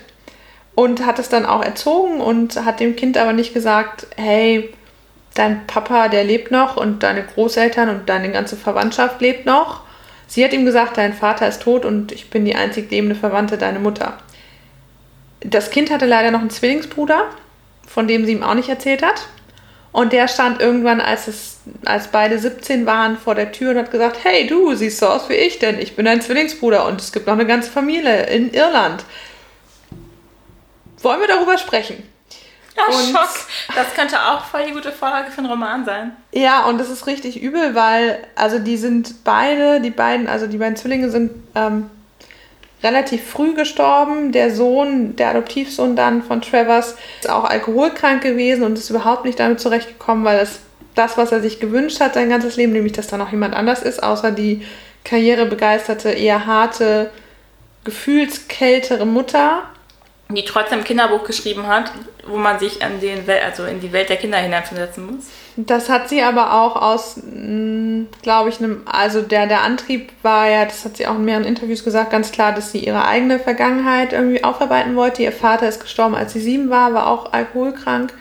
[0.74, 4.72] und hat es dann auch erzogen und hat dem Kind aber nicht gesagt, hey,
[5.34, 9.85] dein Papa, der lebt noch und deine Großeltern und deine ganze Verwandtschaft lebt noch.
[10.26, 13.58] Sie hat ihm gesagt, dein Vater ist tot und ich bin die einzig lebende Verwandte,
[13.58, 14.18] deine Mutter.
[15.40, 17.26] Das Kind hatte leider noch einen Zwillingsbruder,
[17.86, 19.28] von dem sie ihm auch nicht erzählt hat.
[19.92, 23.90] Und der stand irgendwann, als, es, als beide 17 waren, vor der Tür und hat
[23.90, 27.12] gesagt, hey du, siehst so aus wie ich, denn ich bin dein Zwillingsbruder und es
[27.12, 29.04] gibt noch eine ganze Familie in Irland.
[31.00, 32.02] Wollen wir darüber sprechen?
[32.76, 33.46] Ja, und- Schock.
[33.74, 36.16] Das könnte auch voll die gute Vorlage für einen Roman sein.
[36.32, 40.58] Ja, und das ist richtig übel, weil, also die sind beide, die beiden, also die
[40.58, 41.90] beiden Zwillinge sind ähm,
[42.82, 44.32] relativ früh gestorben.
[44.32, 49.40] Der Sohn, der Adoptivsohn dann von Travers, ist auch alkoholkrank gewesen und ist überhaupt nicht
[49.40, 50.60] damit zurechtgekommen, weil das,
[50.94, 53.82] das was er sich gewünscht hat sein ganzes Leben, nämlich dass da noch jemand anders
[53.82, 54.64] ist, außer die
[55.04, 57.10] karrierebegeisterte, eher harte,
[57.84, 59.62] gefühlskältere Mutter.
[60.28, 61.92] Die trotzdem ein Kinderbuch geschrieben hat,
[62.26, 65.26] wo man sich an den Wel also in die Welt der Kinder hineinversetzen muss.
[65.56, 67.20] Das hat sie aber auch aus,
[68.22, 71.44] glaube ich, einem, also der, der Antrieb war ja, das hat sie auch in mehreren
[71.44, 75.22] Interviews gesagt, ganz klar, dass sie ihre eigene Vergangenheit irgendwie aufarbeiten wollte.
[75.22, 78.12] Ihr Vater ist gestorben, als sie sieben war, war auch alkoholkrank.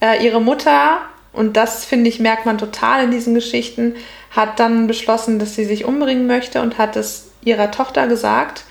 [0.00, 0.98] Äh, ihre Mutter,
[1.32, 3.96] und das finde ich, merkt man total in diesen Geschichten,
[4.30, 8.64] hat dann beschlossen, dass sie sich umbringen möchte und hat es ihrer Tochter gesagt,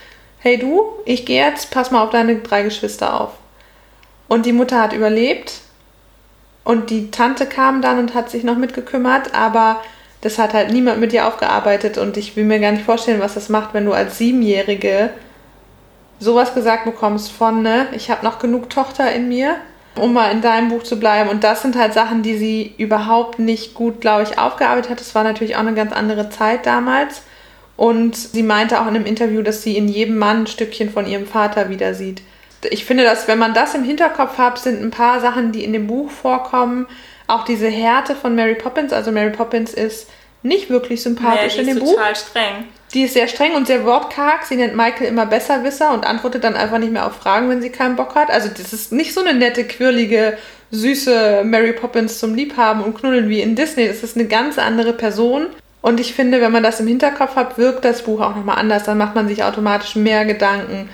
[0.45, 3.31] hey du, ich gehe jetzt, pass mal auf deine drei Geschwister auf.
[4.27, 5.53] Und die Mutter hat überlebt
[6.63, 9.81] und die Tante kam dann und hat sich noch mitgekümmert, aber
[10.21, 13.33] das hat halt niemand mit ihr aufgearbeitet und ich will mir gar nicht vorstellen, was
[13.33, 15.09] das macht, wenn du als Siebenjährige
[16.19, 19.55] sowas gesagt bekommst von, ne, ich habe noch genug Tochter in mir,
[19.99, 21.31] um mal in deinem Buch zu bleiben.
[21.31, 25.01] Und das sind halt Sachen, die sie überhaupt nicht gut, glaube ich, aufgearbeitet hat.
[25.01, 27.23] Es war natürlich auch eine ganz andere Zeit damals.
[27.77, 31.07] Und sie meinte auch in einem Interview, dass sie in jedem Mann ein Stückchen von
[31.07, 32.21] ihrem Vater wieder sieht.
[32.69, 35.73] Ich finde, dass wenn man das im Hinterkopf hat, sind ein paar Sachen, die in
[35.73, 36.87] dem Buch vorkommen.
[37.27, 38.93] Auch diese Härte von Mary Poppins.
[38.93, 40.09] Also Mary Poppins ist
[40.41, 41.95] nicht wirklich sympathisch die in ist dem Buch.
[41.95, 42.65] total streng.
[42.93, 44.45] Die ist sehr streng und sehr wortkarg.
[44.45, 47.71] Sie nennt Michael immer Besserwisser und antwortet dann einfach nicht mehr auf Fragen, wenn sie
[47.71, 48.29] keinen Bock hat.
[48.29, 50.37] Also das ist nicht so eine nette, quirlige,
[50.71, 53.87] süße Mary Poppins zum Liebhaben und Knuddeln wie in Disney.
[53.87, 55.47] Das ist eine ganz andere Person.
[55.85, 58.85] Und ich finde, wenn man das im Hinterkopf hat, wirkt das Buch auch nochmal anders.
[58.85, 60.89] Dann macht man sich automatisch mehr Gedanken.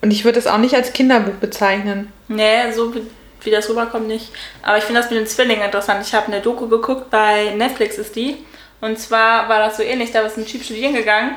[0.00, 2.12] Und ich würde es auch nicht als Kinderbuch bezeichnen.
[2.28, 4.30] Nee, so wie, das rüberkommt nicht.
[4.62, 6.06] Aber ich finde das mit den Zwillingen interessant.
[6.06, 8.36] Ich habe eine Doku geguckt, bei Netflix ist die.
[8.80, 11.34] Und zwar war das so ähnlich, da ist ein Typ studieren gegangen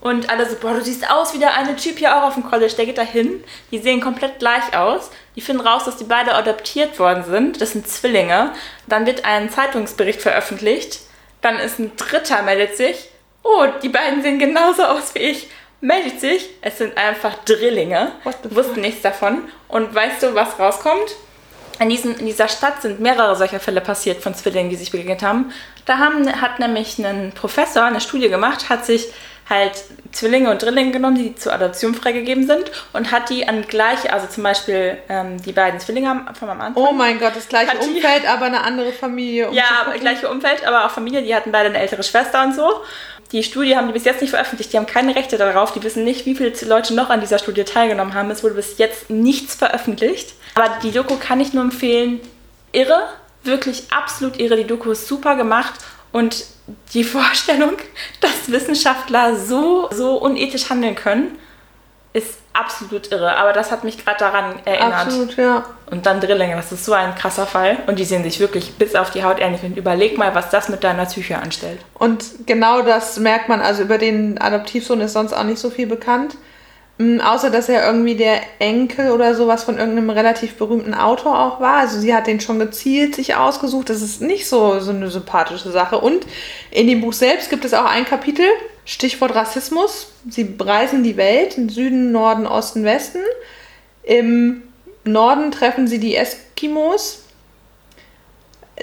[0.00, 2.44] und alle so, boah, du siehst aus wie der eine Typ hier auch auf dem
[2.44, 3.42] College, der geht da hin.
[3.72, 5.10] Die sehen komplett gleich aus.
[5.34, 7.60] Die finden raus, dass die beide adoptiert worden sind.
[7.60, 8.52] Das sind Zwillinge.
[8.86, 11.00] Dann wird ein Zeitungsbericht veröffentlicht.
[11.44, 13.10] Dann ist ein Dritter, meldet sich.
[13.42, 15.50] Oh, die beiden sehen genauso aus wie ich.
[15.82, 16.48] Meldet sich.
[16.62, 18.12] Es sind einfach Drillinge.
[18.44, 19.42] Wussten nichts davon.
[19.68, 21.14] Und weißt du, was rauskommt?
[21.80, 25.22] In, diesen, in dieser Stadt sind mehrere solcher Fälle passiert von Zwillingen, die sich begegnet
[25.22, 25.52] haben.
[25.84, 29.08] Da haben, hat nämlich ein Professor eine Studie gemacht, hat sich
[29.48, 29.72] halt
[30.12, 34.26] Zwillinge und Drillinge genommen, die zur Adoption freigegeben sind und hat die an gleiche, also
[34.26, 36.82] zum Beispiel ähm, die beiden Zwillinge von am Anfang.
[36.82, 39.48] Oh mein Gott, das gleiche Hat die- Umfeld, aber eine andere Familie.
[39.48, 42.54] um Ja, aber gleiche Umfeld, aber auch Familie, die hatten beide eine ältere Schwester und
[42.54, 42.68] so.
[43.32, 46.04] Die Studie haben die bis jetzt nicht veröffentlicht, die haben keine Rechte darauf, die wissen
[46.04, 48.30] nicht, wie viele Leute noch an dieser Studie teilgenommen haben.
[48.30, 50.34] Es wurde bis jetzt nichts veröffentlicht.
[50.54, 52.20] Aber die Doku kann ich nur empfehlen.
[52.72, 53.02] Irre,
[53.42, 54.56] wirklich absolut irre.
[54.56, 55.74] Die Doku ist super gemacht
[56.14, 56.46] und
[56.94, 57.72] die Vorstellung,
[58.20, 61.36] dass Wissenschaftler so, so unethisch handeln können,
[62.12, 63.36] ist absolut irre.
[63.36, 65.06] Aber das hat mich gerade daran erinnert.
[65.06, 65.64] Absolut, ja.
[65.90, 67.78] Und dann Drillinge, das ist so ein krasser Fall.
[67.88, 69.64] Und die sehen sich wirklich bis auf die Haut ähnlich.
[69.64, 71.80] Und überleg mal, was das mit deiner Psyche anstellt.
[71.94, 75.88] Und genau das merkt man, also über den Adoptivsohn ist sonst auch nicht so viel
[75.88, 76.36] bekannt.
[76.98, 81.60] Mm, Außer, dass er irgendwie der Enkel oder sowas von irgendeinem relativ berühmten Autor auch
[81.60, 81.78] war.
[81.78, 83.90] Also sie hat den schon gezielt sich ausgesucht.
[83.90, 85.98] Das ist nicht so, so eine sympathische Sache.
[85.98, 86.26] Und
[86.70, 88.46] in dem Buch selbst gibt es auch ein Kapitel,
[88.84, 90.12] Stichwort Rassismus.
[90.28, 93.22] Sie reisen die Welt, im Süden, Norden, Osten, Westen.
[94.04, 94.62] Im
[95.04, 97.24] Norden treffen sie die Eskimos.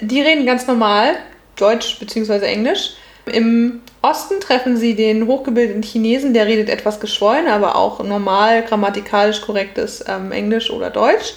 [0.00, 1.16] Die reden ganz normal
[1.56, 2.44] Deutsch bzw.
[2.44, 2.94] Englisch.
[3.26, 9.40] Im Osten treffen sie den hochgebildeten Chinesen, der redet etwas geschwollen, aber auch normal grammatikalisch
[9.40, 11.34] korrektes ähm, Englisch oder Deutsch.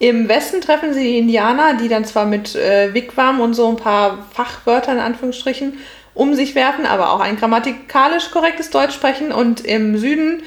[0.00, 3.76] Im Westen treffen sie die Indianer, die dann zwar mit äh, Wigwam und so ein
[3.76, 5.78] paar Fachwörter in Anführungsstrichen
[6.14, 9.30] um sich werfen, aber auch ein grammatikalisch korrektes Deutsch sprechen.
[9.30, 10.42] Und im Süden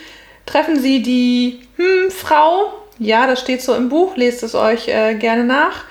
[0.46, 5.16] treffen sie die hm, Frau, ja, das steht so im Buch, lest es euch äh,
[5.16, 5.86] gerne nach.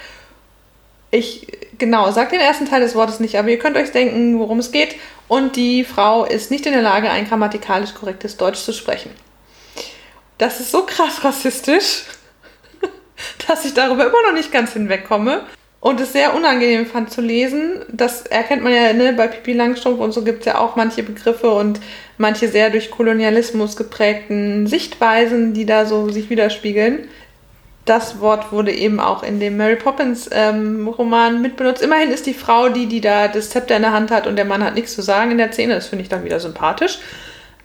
[1.10, 1.46] Ich,
[1.78, 4.72] genau, sag den ersten Teil des Wortes nicht, aber ihr könnt euch denken, worum es
[4.72, 4.96] geht.
[5.34, 9.10] Und die Frau ist nicht in der Lage, ein grammatikalisch korrektes Deutsch zu sprechen.
[10.38, 12.04] Das ist so krass rassistisch,
[13.48, 15.42] dass ich darüber immer noch nicht ganz hinwegkomme.
[15.80, 17.84] Und es sehr unangenehm fand zu lesen.
[17.88, 21.02] Das erkennt man ja ne, bei Pipi Langstrumpf und so gibt es ja auch manche
[21.02, 21.80] Begriffe und
[22.16, 27.08] manche sehr durch Kolonialismus geprägten Sichtweisen, die da so sich widerspiegeln.
[27.84, 31.82] Das Wort wurde eben auch in dem Mary Poppins ähm, Roman mitbenutzt.
[31.82, 34.46] Immerhin ist die Frau die, die da das Zepter in der Hand hat und der
[34.46, 35.74] Mann hat nichts zu sagen in der Szene.
[35.74, 36.98] Das finde ich dann wieder sympathisch.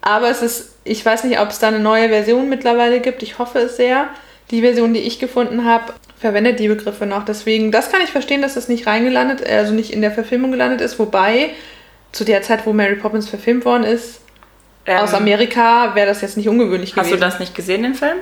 [0.02, 3.24] Aber es ist, ich weiß nicht, ob es da eine neue Version mittlerweile gibt.
[3.24, 4.08] Ich hoffe es sehr.
[4.52, 7.24] Die Version, die ich gefunden habe, verwendet die Begriffe noch.
[7.24, 10.82] Deswegen, das kann ich verstehen, dass das nicht reingelandet, also nicht in der Verfilmung gelandet
[10.82, 11.00] ist.
[11.00, 11.52] Wobei,
[12.12, 14.22] zu der Zeit, wo Mary Poppins verfilmt worden ist,
[14.86, 17.20] aus Ähm, Amerika, wäre das jetzt nicht ungewöhnlich Hast gewesen.
[17.20, 18.18] du das nicht gesehen, den Film?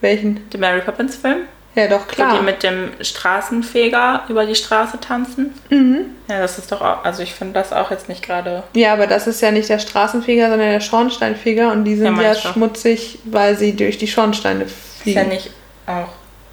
[0.00, 0.48] Welchen?
[0.50, 1.38] Den Mary Poppins Film?
[1.74, 2.36] Ja, doch, Wo klar.
[2.38, 5.54] die mit dem Straßenfeger über die Straße tanzen?
[5.70, 6.06] Mhm.
[6.28, 8.64] Ja, das ist doch auch, also ich finde das auch jetzt nicht gerade.
[8.74, 12.20] Ja, aber das ist ja nicht der Straßenfeger, sondern der Schornsteinfeger und die Ja, sind
[12.20, 12.52] ja, doch.
[12.52, 15.18] schmutzig, weil sie durch die Schornsteine Ist fliegen.
[15.18, 15.50] ja nicht
[15.86, 16.08] auch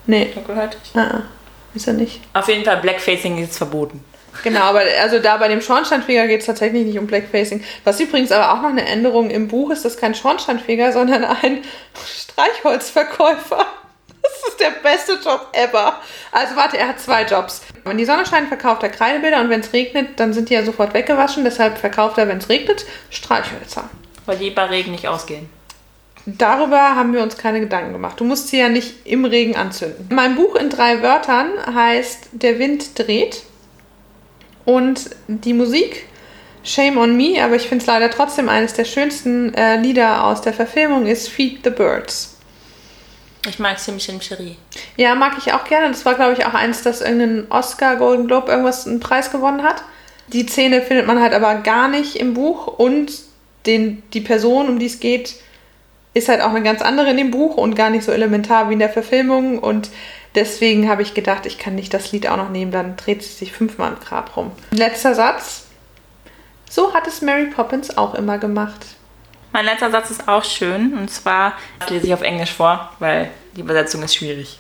[0.07, 0.79] Nee, dunkelhäutig.
[0.93, 1.21] ah, ah,
[1.73, 2.21] ist er nicht.
[2.33, 4.03] Auf jeden Fall, Blackfacing ist verboten.
[4.43, 7.63] Genau, aber also da bei dem Schornsteinfeger geht es tatsächlich nicht um Blackfacing.
[7.83, 11.63] Was übrigens aber auch noch eine Änderung im Buch ist, das kein Schornsteinfeger, sondern ein
[12.05, 13.65] Streichholzverkäufer.
[14.21, 15.99] Das ist der beste Job ever.
[16.31, 17.61] Also warte, er hat zwei Jobs.
[17.83, 20.63] Wenn die Sonne scheint, verkauft er Kreidebilder und wenn es regnet, dann sind die ja
[20.63, 21.43] sofort weggewaschen.
[21.43, 23.89] Deshalb verkauft er, wenn es regnet, Streichhölzer.
[24.25, 25.47] Weil die bei Regen nicht ausgehen.
[26.25, 28.19] Darüber haben wir uns keine Gedanken gemacht.
[28.19, 30.07] Du musst sie ja nicht im Regen anzünden.
[30.09, 33.43] Mein Buch in drei Wörtern heißt Der Wind dreht.
[34.66, 36.07] Und die Musik,
[36.63, 40.41] Shame on Me, aber ich finde es leider trotzdem eines der schönsten äh, Lieder aus
[40.41, 42.36] der Verfilmung, ist Feed the Birds.
[43.47, 44.57] Ich mag Sim Sim Cherie.
[44.97, 45.89] Ja, mag ich auch gerne.
[45.89, 49.61] Das war, glaube ich, auch eins, das irgendeinen Oscar, Golden Globe, irgendwas einen Preis gewonnen
[49.61, 49.84] hat.
[50.34, 53.11] Die Szene findet man halt aber gar nicht im Buch und
[53.68, 55.36] den, die Person, um die es geht,
[56.16, 58.74] ist halt auch eine ganz andere in dem Buch und gar nicht so elementar wie
[58.74, 59.59] in der Verfilmung.
[59.59, 59.89] Und
[60.36, 63.29] deswegen habe ich gedacht, ich kann nicht das Lied auch noch nehmen, dann dreht sie
[63.29, 64.51] sich fünfmal im Grab rum.
[64.71, 65.67] Letzter Satz.
[66.69, 68.86] So hat es Mary Poppins auch immer gemacht.
[69.53, 73.31] Mein letzter Satz ist auch schön und zwar das lese ich auf Englisch vor, weil
[73.55, 74.59] die Übersetzung ist schwierig.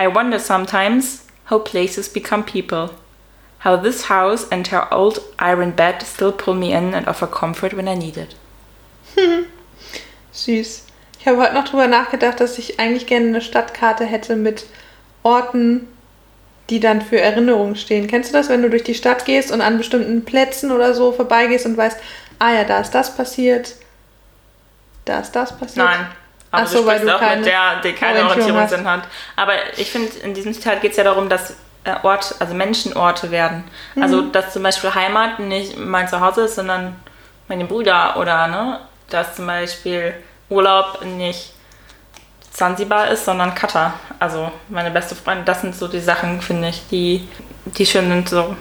[0.00, 2.90] I wonder sometimes how places become people.
[3.64, 7.74] How this house and her old iron bed still pull me in and offer comfort
[7.74, 8.36] when I need it.
[10.34, 10.82] Süß.
[11.24, 14.66] Ich habe heute noch drüber nachgedacht, dass ich eigentlich gerne eine Stadtkarte hätte mit
[15.22, 15.88] Orten,
[16.68, 18.08] die dann für Erinnerungen stehen.
[18.08, 21.12] Kennst du das, wenn du durch die Stadt gehst und an bestimmten Plätzen oder so
[21.12, 21.98] vorbeigehst und weißt,
[22.40, 23.74] ah ja, da ist das passiert,
[25.06, 25.86] da ist das passiert?
[25.86, 26.06] Nein.
[26.50, 29.08] Aber Ach so, du weil du auch keine mit der, die keine Orientierung Orientierungssinn hat.
[29.34, 31.54] Aber ich finde, in diesem Zitat geht es ja darum, dass
[31.84, 33.64] äh, Ort, also Menschenorte werden.
[33.98, 34.32] Also, Mhm.
[34.32, 36.96] dass zum Beispiel Heimat nicht mein Zuhause ist, sondern
[37.48, 40.12] meine Brüder oder, ne, dass zum Beispiel
[40.54, 41.52] Urlaub nicht
[42.50, 43.94] Zanzibar ist, sondern Katar.
[44.20, 47.28] Also, meine beste Freundin, das sind so die Sachen, finde ich, die,
[47.66, 48.56] die schön sind so.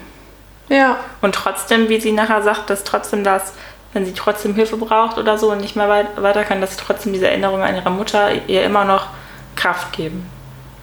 [0.70, 3.54] Ja, Und trotzdem, wie sie nachher sagt, dass trotzdem das
[3.94, 7.28] wenn sie trotzdem Hilfe braucht oder so und nicht mehr weiter kann, dass trotzdem diese
[7.28, 9.08] Erinnerungen an ihre Mutter ihr immer noch
[9.56, 10.28] Kraft geben.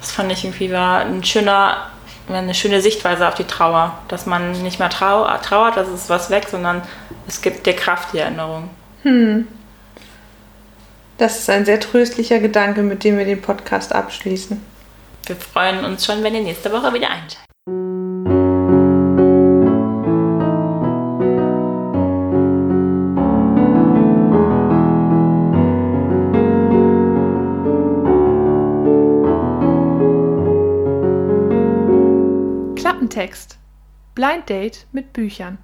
[0.00, 1.88] Das fand ich irgendwie war ein schöner,
[2.28, 6.30] eine schöne Sichtweise auf die Trauer, dass man nicht mehr trau trauert, dass es was
[6.30, 6.82] weg, sondern
[7.26, 8.70] es gibt dir Kraft, die Erinnerung.
[9.02, 9.48] Hm.
[11.21, 14.59] Das ist ein sehr tröstlicher Gedanke, mit dem wir den Podcast abschließen.
[15.27, 17.45] Wir freuen uns schon, wenn ihr nächste Woche wieder einschaltet.
[32.77, 33.59] Klappentext.
[34.14, 35.59] Blind Date mit Büchern.